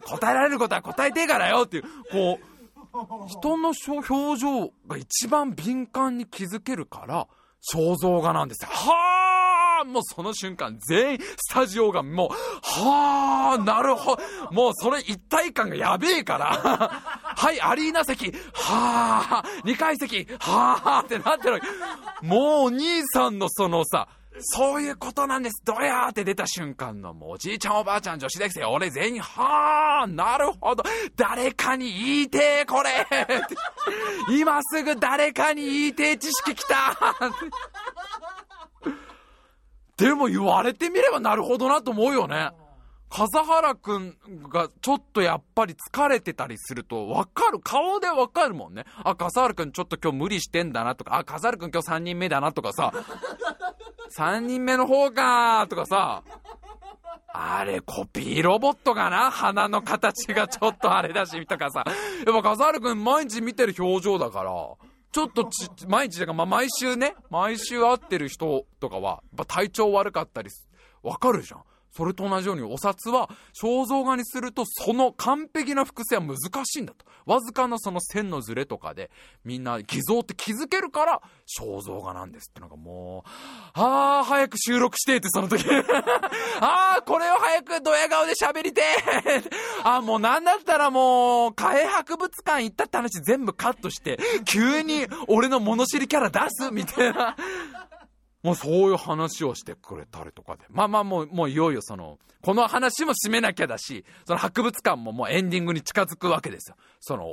[0.03, 7.27] 答えられることは答えてえからよっていう、こう、人の表情が一番敏感に気づけるから、
[7.73, 8.69] 肖像画なんですよ。
[8.71, 12.29] はあもうその瞬間、全員、スタジオがもう、
[12.63, 14.21] はあ、なるほど。
[14.51, 17.26] もうそれ一体感がやべえから。
[17.37, 21.61] はい、アリーナ席、はあ、二階席、はあってなってる。
[22.23, 24.07] もうお兄さんのそのさ、
[24.39, 25.61] そういうことなんです。
[25.63, 30.83] どやーって出た瞬間の、もうおじいちゃんおばあちゃん女子大生、俺全員、はあ、なるほど。
[31.15, 33.05] 誰かに言いてー、これ。
[34.35, 36.97] 今すぐ誰かに言いてー知識きた。
[39.95, 42.49] でも言われてみればなるほどなと思うよね。
[43.09, 44.17] 笠原くん
[44.49, 47.59] がちょっとやっぱり疲れてたりするとわかる。
[47.59, 48.85] 顔でわかるもんね。
[49.03, 52.91] あ、笠原くんちょっと今日無理してんだなとか、あ、笠原くん今日3人目だなとかさ、
[54.17, 56.23] 3人目の方かとかさ、
[57.29, 59.31] あれ、コピーロボットかな？
[59.31, 61.83] 鼻の形がちょっとあれだし、とかさ。
[62.25, 64.51] やっぱ笠原くん毎日見てる表情だから、
[65.11, 70.49] ちょっとち、毎日だから、まあ、毎週ね、毎週会ってる人とかは、やっぱ体調悪かったり
[71.03, 71.61] わかるじゃん。
[71.97, 73.27] それと同じようにお札は
[73.59, 77.05] 肖像画にするとその完璧な複製は難しいんだと。
[77.25, 79.09] わずかなその線のズレとかで
[79.43, 81.21] みんな偽造って気づけるから
[81.59, 83.29] 肖像画なんですってのがもう、
[83.73, 85.65] ああ、早く収録してってその時。
[86.61, 88.83] ああ、これを早くドヤ顔で喋りて
[89.83, 97.35] ああ、もうなんだったらもう、火炎博物館行ったって話全部カットして、急に俺の物知りキャラ出すみたいな。
[98.47, 100.63] もうそういう話をしてくれたりとかで。
[100.69, 106.77] まあまあもう、もういよいよその、この話も締めなきゃだし、その博物館ももうエンディングに近づくわけですよ。
[107.01, 107.27] その、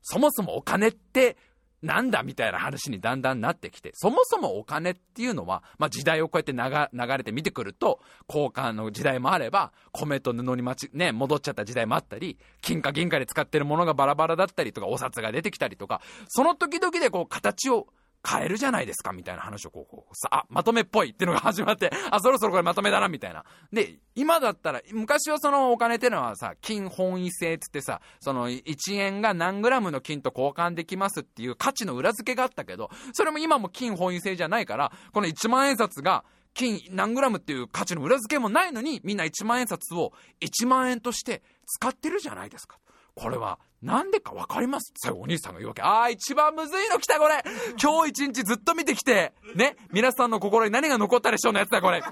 [0.00, 1.36] そもそもお金って
[1.82, 6.52] なんだみたいな話にだんだんなってきて、そもそもお金っていうのは、まあ時代をこうやって
[6.96, 17.88] 流れて見てくると、交換の時代もあれば、米と布にまち、ね、戻っちゃった時代もあったり、金貨銀貨で使ってるものがバラバラだったりとか、お札が出てきたりとか、その時々でこう形を
[18.26, 23.44] 変えるじゃないですか、みたいな話をこう、こうさあ、まとめっぽいっていうのが始まって、 あ、そろそろこれまとめだな、みたいな。
[23.72, 42.78] で、今だったら、昔はそのお金っていうのはさ、金本位制つってさ、その1円が何グラムの金と交換できますっていう価値の裏付けがあったけど、それも今も金本位制じゃないから、この1万円札が、金何グラムっていう価値の裏付けもないのに、みんな1万円札を1万円として使ってるじゃないですか。
[43.14, 44.92] これは、なんでかわかります？
[44.96, 45.82] 最後お兄さんが言うわけ。
[45.82, 47.44] あー、一番むずいの来たこれ。
[47.80, 52.02] 今日一日ずっと見てきて、ね、皆さんの心に何が残ったでしょうのやつだこれ。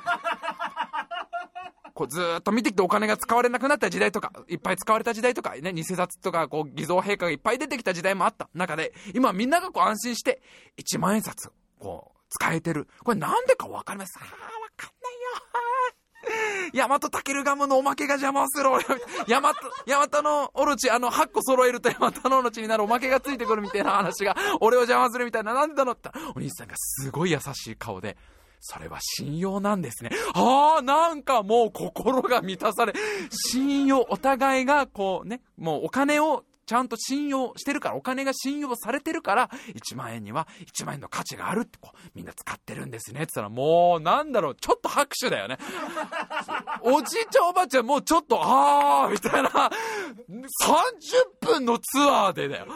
[1.95, 8.49] こうずーっと見てきてお金が使われなくなった時代とか、いっぱい使われた時代とか、ね、偽札とか、こう、偽造陛下がいっぱい出てきた時代もあった。
[8.55, 10.41] 中で、今みんながこう安心して、
[10.79, 12.89] 1万円札、こう、使えてる。
[13.05, 14.18] これなんでかわかります？
[14.18, 14.29] あー、わ
[14.77, 15.62] かんないよ。
[16.73, 18.85] ヤマトタケルガムのおまけが邪魔をする俺。
[19.27, 28.17] ヤマト、ヤマタのオロチ、あの、8個揃えるとヤマタのオロチになるおまけがついてくるみたいな話が、俺を邪魔するみたいな、なんだろってお兄さんがすごい優しい顔で、
[28.61, 30.11] それは信用なんですね。
[30.35, 32.93] ああ、なんかもう心が満たされ、
[33.31, 43.23] 信用、お互いがこうね、もうお金をちゃんと信用してるから、お金が信用されてるから、1万円には1万円の価値があるってこう、みんな使ってるんですね。
[43.23, 45.59] って言ったら、もう、なんだろう、ちょっと拍手だよね。
[46.83, 49.71] おじいちゃんおばあちゃん、もうちょっと、あー、みたいな、30
[51.41, 52.67] 分のツアーでだよ。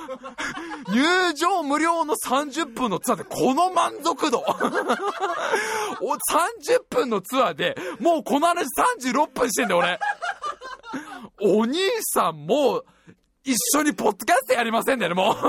[0.89, 4.45] 入場無料の30分のツアーで、この満足度。
[6.01, 8.67] お30分のツアーで、もうこの話
[9.05, 9.99] 36分してんだよ、俺。
[11.41, 12.87] お兄さんもう、
[13.47, 15.37] 一緒にポッドキャストやりませんね、もう。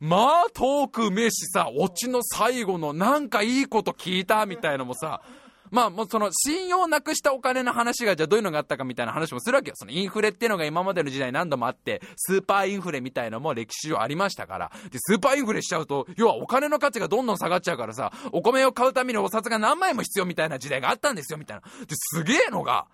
[0.00, 5.22] まあ、トーク名詞さ、オチの最後のなんかいいこと聞いたみたいのもさ、
[5.70, 9.74] まあもうその信用なくしたお金の話がじゃあどういうのがあったかみたいな話もするわけよ。
[9.76, 14.72] そのインフレっていうのが今までの時代何度もあって、スーパーインフレみたいのも歴史上ありましたから。
[14.90, 21.62] で、スーパーインフレしちゃうと、要はお金の価値がどんどん下がっちゃうからさ、お米を買うためにお札が何枚も必要みたいな時代があったんですよ、みたいな。
[21.62, 22.86] で、すげえのが、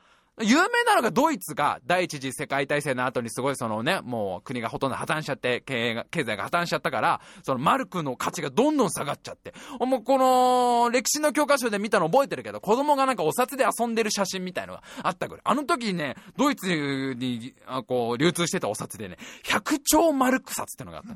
[0.42, 9.54] 有名なのがドイツが第一次世界大戦の後にすごいそのね、もう国がほとんど破綻しちゃって、経営が、経済が破綻しちゃったから、そのマルクの価値がどんどん下がっちゃって。
[9.78, 15.42] もうこの歴史の教科書で見たの覚えてるけど、子供がなんかお札で遊んでる写真みたいのがあったぐらい。
[15.44, 17.54] あの時にね、ドイツに、
[17.86, 21.14] こう、流通してたお札でね、100兆マルク札ってのがあった。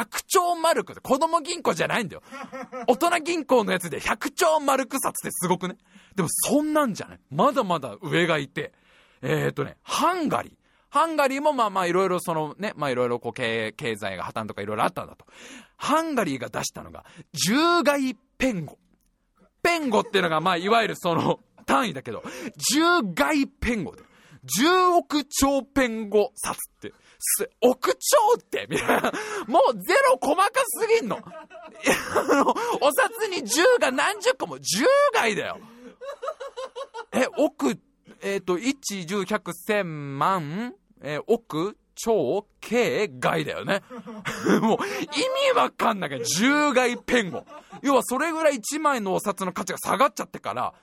[0.00, 2.22] 100兆マルクって子供銀行じゃないんだよ。
[2.86, 5.76] 大人銀行のやつで100兆マルク札ってすごくね？
[6.16, 8.72] でもそんなんじゃないまだまだ上がいて、
[9.22, 10.52] えっ、ー、とね、ハンガリー。
[10.88, 15.26] ハンガリーもまあまあいろいろそのね、まあいろいろこう経経済が破綻とかいろいろあったんだと。
[15.76, 17.04] ハンガリーが出したのが、
[17.48, 18.78] 10害ペンゴ。
[19.62, 22.22] ペンゴっていうのがまあいわゆるその単位だけど、
[22.78, 24.02] 10害ペンゴで。
[24.62, 26.92] 10億兆ペンゴ札って。
[27.18, 28.66] す億兆って？
[28.70, 29.12] みたいな。
[29.48, 31.18] もうゼロ細かすぎんの。
[31.18, 32.50] あの、
[32.80, 34.62] お札に10が何十個も10
[35.12, 35.58] 害だよ。
[37.12, 37.78] え、億、
[38.22, 38.74] えっ、ー、と、1、
[39.06, 43.82] 10、100、1000万、えー、億、超、軽、外だよね。
[44.60, 47.44] もう、意味わかんないけど、10外ペンゴ。
[47.82, 50.74] 要はそれぐらい1枚のお札の価値が下がっちゃってから、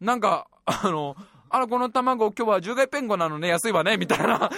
[0.00, 1.16] なんか、あの、
[1.50, 4.38] あら、この卵今日は10外ペンゴなのね、安いわね、みたいな。
[4.38, 4.50] 10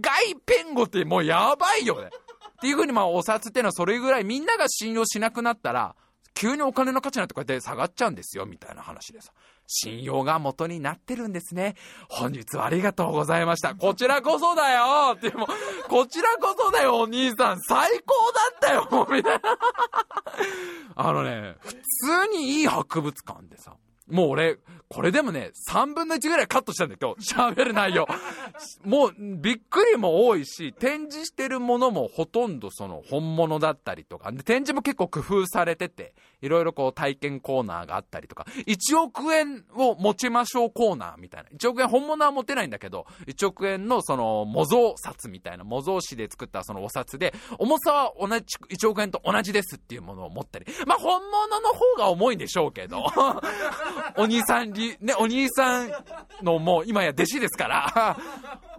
[0.00, 2.08] 外ペンゴってもうやばいよね。
[2.08, 5.94] っていう風にまあお札っていうのはそれぐらいみんなが信用しなくなったら、
[6.34, 9.32] 急にお金の価値なんてこうやって下がっちゃうんですよ、みたいな話でさ。
[9.66, 11.74] 信用が元になってるんですね。
[12.08, 13.74] 本日はありがとうございました。
[13.74, 17.60] こちらこそだよってもう、こちらこそだよ、お兄さん。
[17.60, 19.58] 最高だったよ、みたいな。
[20.96, 23.76] あのね、普通にいい博物館でさ、
[24.10, 27.34] もう俺、これでもね、3分の1ぐらいカットしたんだよ、今日。
[27.60, 28.06] 喋る内容。
[28.84, 41.50] もう、びっくりも多いし、展示してるものもほとんどその本物だったりとか、で展示も結構工夫されてて、いろいろこう体験コーナーがあったりとか、1億円を持ちましょうコーナーみたいな。
[41.50, 50.66] 1億円本物は持てないんだけど、1億円のその模造札みたいな、模造紙で作ったそのお札で、重さは同じ、1億円と同じですっていうものを持ったり。
[50.86, 53.04] まあ本物の方が重いんでしょうけど、
[54.16, 55.92] お兄さんり、ね、お兄さん
[56.42, 58.18] のもう今や弟子ですから、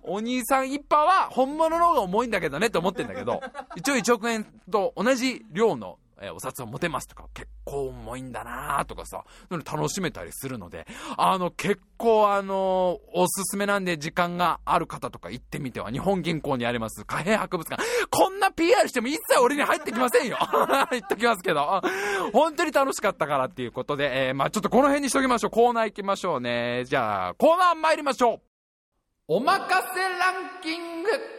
[0.04, 3.42] お兄さん一派は本物の方が重いんだけどねって思ってんだけど、
[3.76, 10.86] 一応1億円と同じ量のえお札を持てますとか、結構重いんだなとかさ、楽しめたりするので、
[11.18, 20.38] あの、結構あの、おすすめなんで時間がある方とか行ってみては、日本銀行にあります貨幣博物館、こんな PR しても一切俺に入ってきませんよ
[20.92, 21.82] 言っときますけど、
[22.34, 25.52] 本当に楽しかったからっていうことで、えー、まあちょっとこの辺にしときましょう。
[25.52, 26.86] コーナー行きましょうね。
[26.86, 28.42] じゃあ、コーナー参りましょう。
[29.28, 31.39] おまかせランキング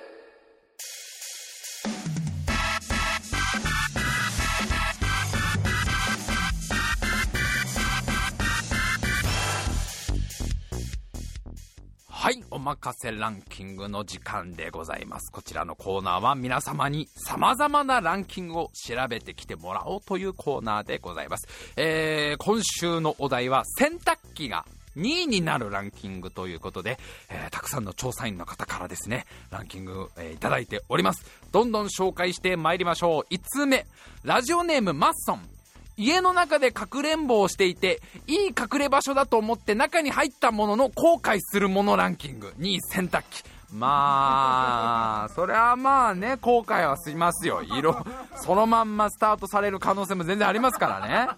[12.22, 15.32] はい、おまかせランキングの時間でございます。
[15.32, 21.48] こちらのコーナーは皆様に様々なランキングを調べてきてもらおうというコーナーでございます。
[21.78, 24.66] えー、今週のお題は洗濯機が
[24.98, 26.98] 2位になるランキングということで、
[27.30, 31.24] えー、たくさんの調査員の方からですね、ランキング、えー、いただいております。
[31.52, 33.34] どんどん紹介してまいりましょう。
[33.34, 33.86] 5つ目、
[34.24, 35.59] ラジオネームマッソン。
[36.00, 42.54] 家の中でかくれんぼをしていて、いい隠れ場所だと思って中に入ったものの後悔するものランキング。
[42.58, 43.44] 2位洗濯機。
[43.72, 47.62] まあ、それはまあね、後悔はしますよ。
[47.62, 48.04] 色、
[48.36, 51.28] そのまんまスタートされる可能性も全然ありますからね。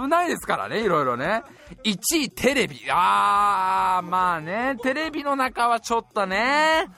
[0.00, 1.42] 危ないですからね、いろいろね。
[1.84, 2.80] 1位、テレビ。
[2.90, 6.88] あー、まあね、テレビの中はちょっとね、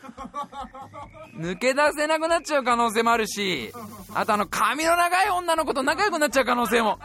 [1.37, 3.73] 抜け出せなくなっちゃう可能性もあるし、
[4.15, 6.99] あとあの、髪の長い女の子と仲良くなっちゃう可能性も。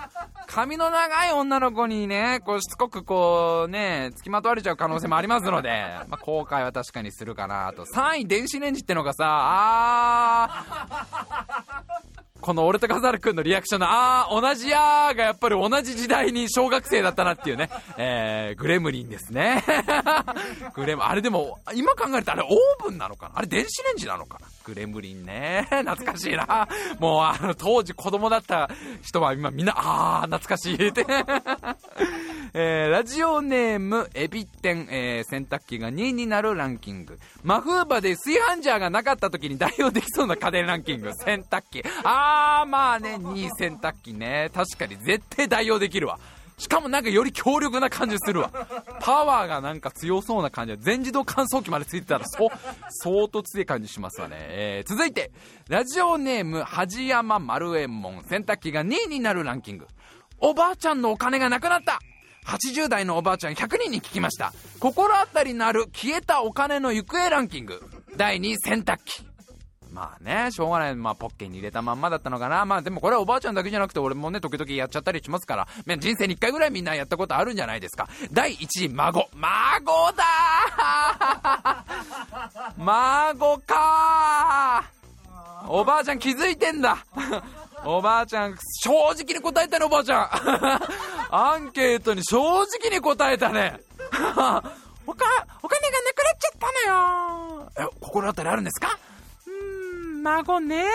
[0.47, 5.69] 髪の長い女の子にね、こうしつこくこうね、付きまとわれちゃう可能性もありますので、
[6.09, 7.85] まあ、後悔は確かにするかなと。
[7.85, 10.65] 3位、電子レンジってのがさ、あ、
[12.41, 19.63] この俺とカザル君のリアクションの、あー、同じやーがやっぱり同じ時代に小学生だったなっていうね、えー、グレムリンですね。
[20.75, 22.49] グレム、あれでも、今考えるとあれオー
[22.83, 23.39] ブンなのかな？
[23.39, 24.47] あれ電子レンジなのかな？
[24.65, 25.67] グレムリンね。
[25.69, 26.67] 懐かしいな。
[26.99, 28.69] もうあの、当時子供だった
[29.01, 31.05] 人は今みんな、あー、懐かしいって。
[32.55, 37.17] えー、ラジオネーム、エビ天、えー、洗濯機が2位になるランキング。
[37.41, 41.11] マフーバで炊飯ジャーがなかった時に 代用できそうな家電ランキング。
[41.15, 41.83] 洗濯機。
[42.03, 44.51] あー、まあね、2位洗濯機ね。
[44.53, 46.19] 確かに絶対代用できるわ。
[46.59, 48.51] しかもなんかより強力な感じするわ。
[49.01, 52.51] パワーがなんか強そうな感じ全自動乾燥機までついてたら、そ、
[52.89, 54.35] 相当強い感じしますわね。
[54.37, 55.31] えー、続いて、
[55.69, 59.87] ラジオネーム、はじやま丸右衛門、洗濯機が2位になるランキング。
[60.37, 61.99] おばあちゃんのお金がなくなった
[62.45, 64.53] 80代のおばあちゃん100人に聞きました。
[64.79, 67.81] 心当たりのある消えたお金の行方ランキング。
[68.17, 69.25] 第2位、洗濯機。
[69.91, 70.95] まあね、しょうがない。
[70.95, 72.65] まあ、ポッケに入れたまんまだったのかな。
[72.65, 75.67] まあ、でもこれはおばあちゃんだけじゃなくて、俺もね、時々やっちゃったりしますから、
[75.97, 78.09] 人生に一回ぐらいみんなやったことあるんじゃないですか。
[78.31, 79.29] 第1位、孫。
[79.35, 87.05] 孫だー 孫かー おばあちゃん気づいてんだ
[87.85, 90.29] おばあちゃん、正直に答えたね、おばあちゃん。
[91.35, 93.79] アンケートに正直に答えたね。
[95.05, 95.25] おか、
[95.61, 97.71] お金がなくなっちゃったのよ。
[97.77, 98.97] え、心当たりあるんですか？
[99.47, 100.85] うーん、孫ね。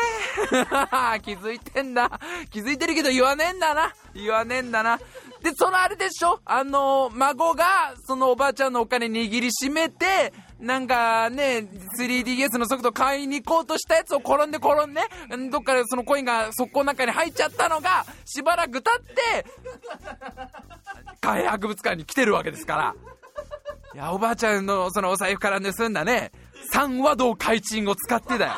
[1.22, 2.10] 気づいてんだ。
[2.50, 3.92] 気づいてるけど言わねえんだな。
[4.14, 4.98] 言わねえんだな。
[5.42, 6.40] で、そのあれでしょ？
[6.46, 15.02] あの、孫が、そのおばあちゃんのお金握りしめて、なんかね、3DS の速度買いに行こうとしたやつを転んで転んで、
[15.50, 19.46] どっかでそのコインが速攻の中に入っちゃったのが、しばらく経って、
[21.20, 22.94] 海博物館に来てるわけですから。
[23.94, 26.32] いや、おばあちゃんのそのお財布から盗んだね、
[26.72, 28.52] 三和道開珍を使ってだよ。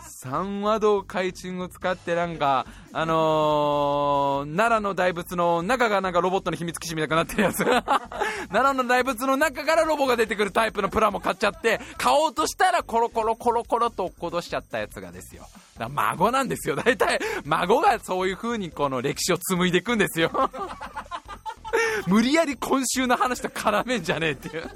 [0.00, 7.64] 三和道海鎮を使ってなんか、あのー、奈良の大仏の中がなんかロボットの秘密基地みたいになってるやつ。
[8.48, 15.46] 奈良の大仏の中からロボが出てくるタイプのプラも買っちゃって、買おうとしたらコロコロコロコロと落っことしちゃったやつがですよ。
[15.78, 16.76] だ孫なんですよ。
[16.76, 20.30] 大体、孫がそういう風にこの歴史を紡いでいくんですよ。
[22.06, 24.70] 無理やり今週の話と絡めんじゃねえっていう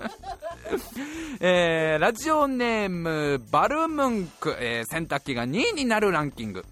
[1.41, 6.65] えー、ラジオネーム、バルムンク、えー、洗濯機が2位になるランキング。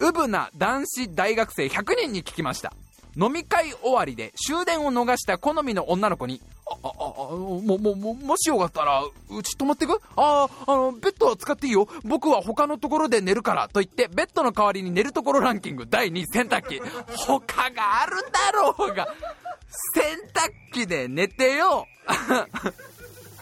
[0.00, 2.72] ウブな男子大学生100人に聞きました。
[3.16, 10.00] 飲み会終わりで終電を逃した好みの女の子に、あ、あ、あ、も、も、も、もしよかったら、うち泊まってく？
[10.16, 11.88] ああ、あの、ベッドは使っていいよ。
[12.04, 13.68] 僕は他のところで寝るから。
[13.68, 16.80] と言って、ベッドの代わりに寝るところランキング第2位洗濯機。
[17.26, 19.06] 他があるだろうが。
[19.94, 21.86] 洗濯機で寝てよ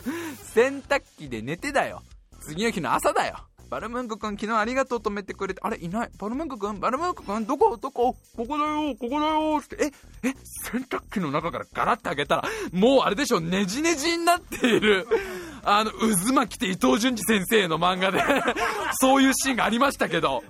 [0.55, 2.03] 洗濯機で寝てだよ。
[2.41, 3.37] 次の日の朝だよ。
[3.71, 6.11] バルムンク君昨日ありがとう止めてくれて、あれいない。
[6.19, 6.81] バルムンク君？
[6.81, 7.47] バルムンク君？
[7.47, 7.77] どこ？
[7.77, 8.17] どこ？
[8.37, 9.77] ここだよここだよって、
[10.25, 10.35] え、え、
[10.73, 15.07] 洗濯機の中からガラッて開けたら、もうあれでしょ、ねじねじになっている。
[15.63, 18.21] あの、渦巻きって伊藤淳二先生の漫画で
[19.01, 20.43] そういうシーンがありましたけど、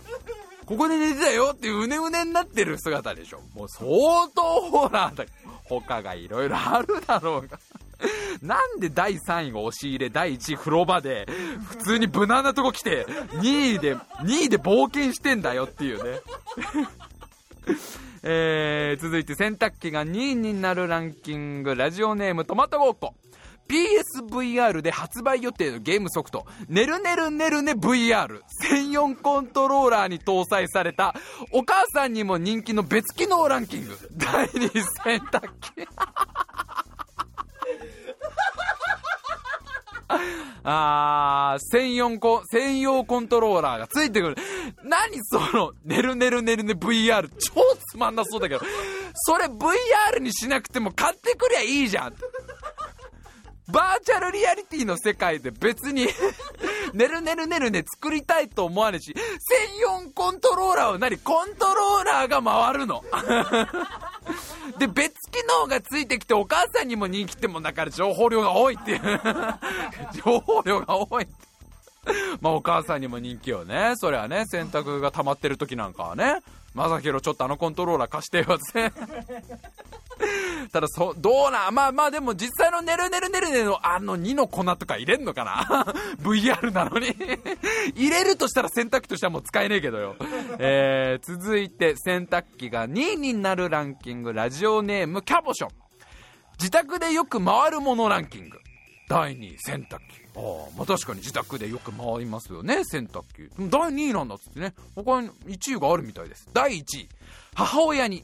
[0.65, 3.43] ここで寝てたよっていううねうねになってる姿でしょ。
[3.55, 3.87] もう相
[4.35, 5.25] 当ホラーだ。
[5.65, 7.59] 他がいろいろあるだろうが。
[8.43, 11.27] なんで第3位が押し入れ、第1位風呂場で、
[11.69, 16.21] 普通に無難なとこ来て、2位で、2位で冒険してんだよっていうね。
[18.23, 23.15] えー、続いて洗濯機が2位になるランキング、ラジオネームトマトゴーコ。
[23.71, 31.15] PSVR で発売予定のゲームソフト、ねるねるねるね VR 専用コントローラーに搭載された、
[31.53, 35.87] お母さんにも人気の別機能ランキング、第2位洗濯機。
[40.63, 44.37] あー、専用コ、専用コントローラーがついてくる。
[44.83, 47.29] 何その、ねるねるねるね VR。
[47.39, 47.55] 超
[47.91, 48.61] つまんなそうだけど。
[49.15, 52.15] それ VR にしなくても買ってくりゃいいじゃん。
[53.73, 56.09] バーチャルリアリティの世界で別に
[56.93, 63.05] ねるねるねるね作りたいと思わねえし、専用コントローラーを何コントローラーが回るの
[64.79, 69.01] で、別機能がついてきてお母さんにも人気ってもんだから情報量が多いっていう
[70.25, 71.27] 情報量が多い
[72.41, 73.93] まあお母さんにも人気よね。
[73.97, 76.41] それはね、洗濯が溜まってる時なんかはね。
[76.75, 78.93] まさひろちょっとあのコントローラー貸してよって
[80.73, 87.09] ただそ、どうな、まあまあでも実際のねるねるねるねのあの2の粉とか入れんのかな ?VR なのに
[87.97, 90.17] 入れるとしたら洗濯機としてはもう使えねえけどよ。
[90.59, 95.71] えー、続いて洗濯機が2位になるランキング、ラジオネームキャボション。
[96.59, 98.59] 自宅でよく回るものランキング。
[99.09, 100.21] 第2位、洗濯機。
[100.37, 100.43] ああ、
[100.77, 103.51] まあ確かに自宅でよく回りますよね、洗濯機。
[103.59, 104.75] 第2位なんだっつってね。
[104.95, 106.49] 他に1位があるみたいです。
[106.53, 107.09] 第1位、
[107.55, 108.23] 母親に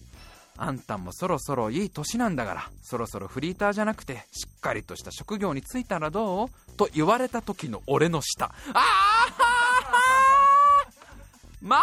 [0.58, 6.48] あんたもそろそろいい年なんだから、そろそろフリーターじゃなくて、しっかりとした職業に就いたらどう？
[6.76, 8.46] と言われた時の俺の舌。
[8.46, 8.82] ああ
[11.60, 11.82] まあ、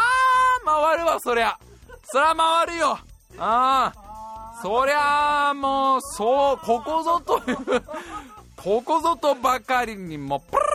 [0.65, 1.57] 回るわ、そりゃ。
[2.05, 2.97] そりゃ回るよ。
[3.37, 4.59] ああ。
[4.61, 7.57] そりゃあもう、そう、ここぞという
[8.55, 10.65] ここぞとばかりにもう、プルル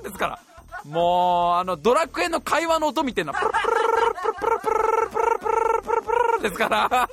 [0.00, 0.40] ルルですから。
[0.84, 5.31] もう、あの、ドラクエの会話の音みたいな、プルプルルルプルプルルルプル
[6.40, 7.08] ですから、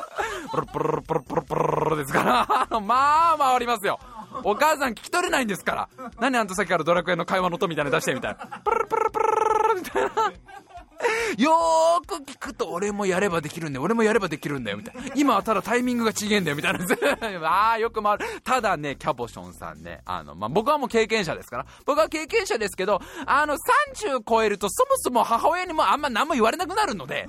[0.52, 1.56] プルプルプルプルプ
[1.92, 2.24] ルですか
[2.70, 4.00] ら、まあ回りますよ。
[4.44, 6.12] お母さん聞き取れないんですから。
[6.20, 8.38] 何あんたさっきからドラクエの会話の音みたいなの出してみたいな。
[8.64, 9.26] プルプルプル
[9.76, 10.10] みたいな。
[11.38, 15.02] よーく聞くと俺もやればできるんだよ、俺もやればできるんだよ、みたいな。
[15.16, 16.80] 今はただタイミングが違えんだよ、みたいな。
[17.50, 18.26] ああ、よく回る。
[18.44, 21.66] ただね、キャボションさんね、あの、まあ、僕はもう経験者ですから。
[21.86, 23.56] 僕は経験者ですけど、あの、
[24.04, 27.28] 30超えるとそもそも母親にもあんま何も言われなくなるので、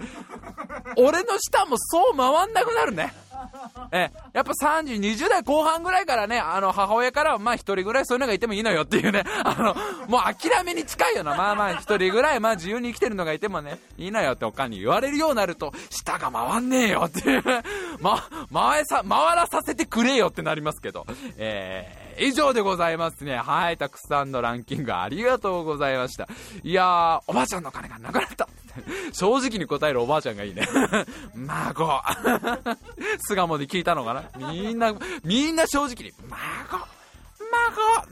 [0.97, 3.13] 俺の舌もそう回んなくなるね。
[3.93, 9.75] え、やっぱ30、20代後半ぐらいからね、あの、母親からは、まあ一人ぐらいそういうのがいてもいいのよっていうね、 あの、
[10.09, 11.35] もう諦めに近いよな。
[11.35, 17.43] まあまあ一人ぐらい、まあ自由に生きてるのがいてもね、いいのよっておかんに言われるようになると、舌が回んねえよっていう、
[18.01, 18.23] ま、
[18.53, 23.37] 回さ、回らさせてくれよってなりますけど、えー、以上でございますね。
[23.37, 26.29] はい、たくさんのランキングありがとうございました。
[26.63, 28.49] いやー、おばあちゃんの金がなくなった。
[29.13, 30.69] 正直に答えるおばあちゃんがいいね。
[31.35, 32.03] 孫。
[33.21, 34.25] 巣鴨で聞いたのかな？
[34.53, 36.39] みんな、みんな正直に、孫。
[37.53, 38.07] 孫、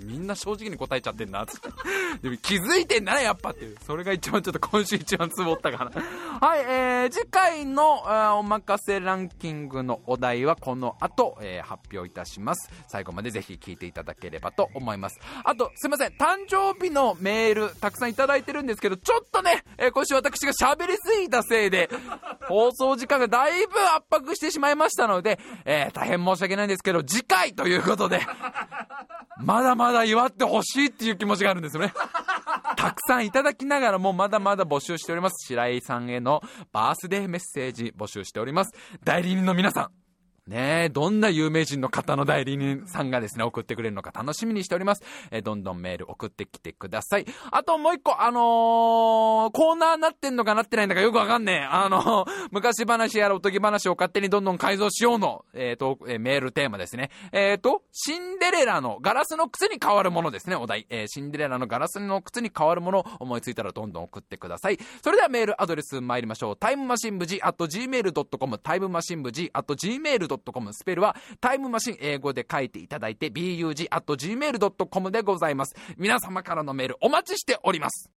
[0.00, 1.52] みんな正直に答えちゃってんな、って。
[2.22, 3.76] でも気づいてんだね、やっぱっていう。
[3.86, 5.90] それが一番ちょっと今週一番つぼったかな。
[6.40, 12.70] はい、えー、次回の、おまかせランキングのお題はこの後、えー、発表いたします。
[12.88, 15.18] 最後までぜひ聞いていただければと思います。
[15.44, 21.88] あと、すいません、誕生日のメール、たくさんいただいてるんですけど、ちょっとね、えー、今週私が喋りすぎたせいで、
[22.48, 28.20] 放送時間がだいぶ圧迫してしまいましたので、えー、大変申し訳ないんですけど、次回ということで、
[29.38, 31.92] まだまだ祝ってほしいっていう気持ちがあるんですよね。
[32.76, 35.46] たくさんいただきながらもまだまだ募集しております。
[35.46, 38.72] 白井さんへのバースデーメッセージ募集しております。
[39.04, 39.90] 代理人の皆さん、
[40.48, 45.02] ねえ、どんな有名人の方の代理人さんがですね、送ってくれるのか楽しみにしております。
[45.30, 47.26] えー、どんどんメール送ってきてください。
[47.50, 51.64] あともう一個、あのー、コーナーなってんのかなってないんだかよくわかんねえ。
[51.70, 57.10] あのー、昔話やらおとぎ話を勝手にどんどん改造しようの、えっ、と、えメールテーマですね。
[57.32, 60.86] えっ、と、シンデレラのガラスの靴に変わるものですね、お題。
[60.88, 64.78] えシンデレラのガラスの靴に変わるものを思いついたらどんどん送ってください。
[65.04, 66.56] それではメールアドレス参りましょう。
[66.56, 70.37] タイムマシン部 G、at gmail.com、タイムマシン部 G、at gmail.com、
[70.72, 75.74] スペルはタイムマシン英語で書いていただいて、bug.gmail.com でございます。
[75.96, 78.10] 皆様からのメールお待ちしております。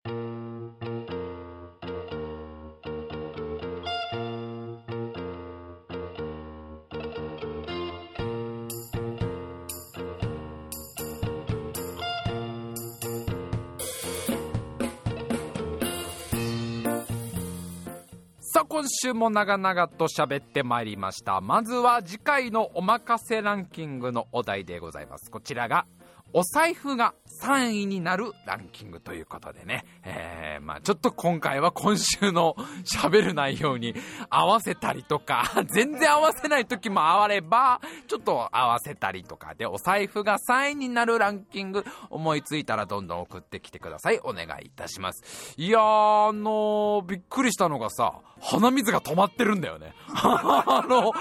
[18.62, 21.42] さあ今週も長々と喋ってまいりました。
[21.42, 25.32] まずは次回のおまかせランキングのお題でございます。
[25.32, 25.88] こちらが
[26.34, 33.96] お財布が3位になるランキングということでね、えー、まあちょっと今回は今週の喋る内容に
[34.30, 44.20] 合わせたりとか、 全然合わせない時もあれば、ちょっと合わせたりとかで、お財布が3位になるランキング、思いついたらどんどん送ってきてください。
[44.24, 45.56] お願いいたします。
[45.58, 49.94] いやー、あのー、びっくりしたのがさ、鼻水が止まってるんだよね。
[50.14, 51.12] あの、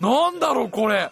[0.00, 1.10] なんだろうこれ。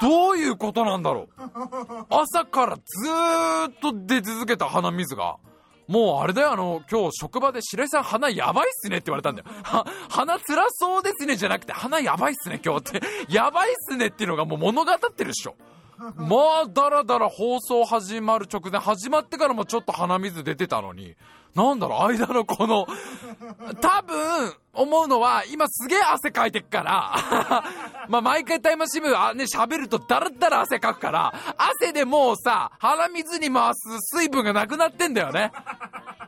[0.00, 5.36] どういうことなんだろう 朝からずーっと出続けた鼻水が、
[5.86, 9.48] もうあれだよ、あの、今日職場で白井さん鼻やばいっすねって言われたんだよ。
[9.64, 13.02] は、鼻辛そうですねじゃなくて鼻やばいっすね今日って。
[13.28, 15.56] やばいっすねっていうのがもう物語ってるっしょ。
[16.16, 21.14] まあ、だらだら放送始まる直前、始まってからもちょっと鼻水出てたのに、
[21.54, 22.86] なんだろう、間のこの、
[23.80, 27.64] 多分、思うのは、今すげえ汗かいてっから、
[28.08, 35.52] まあ毎回タイムシムあね、喋るとだらだら汗かくから、汗でもうさ、鼻水に回す水分がなくなってんだよね。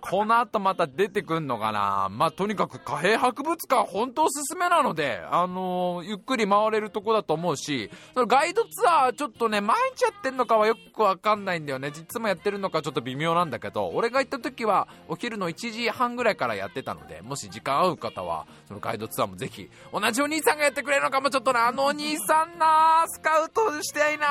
[0.03, 2.09] この後また出てくんのかな。
[2.11, 11.93] まあ、とにかく貨幣博物館本当おすすめなので、あのー、ゆっくり回れるとこだと思うし、そのガイドツアーちょっとね、毎日やってんのかはよくわかんないんだよね。
[11.93, 18.32] 実もやってるのかちょっと微妙なんだけど、俺が行った時はお昼の1時半ぐらいからやってたので、もし時間合う方は、
[18.66, 24.26] そのガイドツアーもぜひ、同じお兄さんがやってくれるのかもちょっとな、あのお兄さんなスカウトしていな。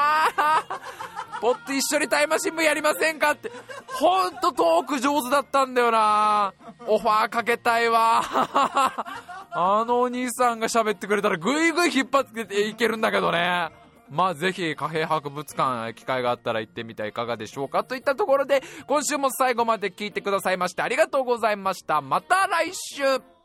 [1.40, 3.52] ポッと一緒にタイムシン部やりませんかって、
[3.88, 6.54] ほんとトーク上手だったんだよな。
[6.88, 8.22] オファーかけたいわ。
[9.54, 13.70] あのお兄さんが喋ってくれたらぐいぐい引っ張っていけるんだけどね。
[14.10, 17.84] まあぜひ貨幣博物館機会があったら行ってみてはいかがでしょうか。
[17.84, 22.02] といったところで今週も最後まで聞いてくださいましてありがとうございました。
[22.02, 23.41] また来週。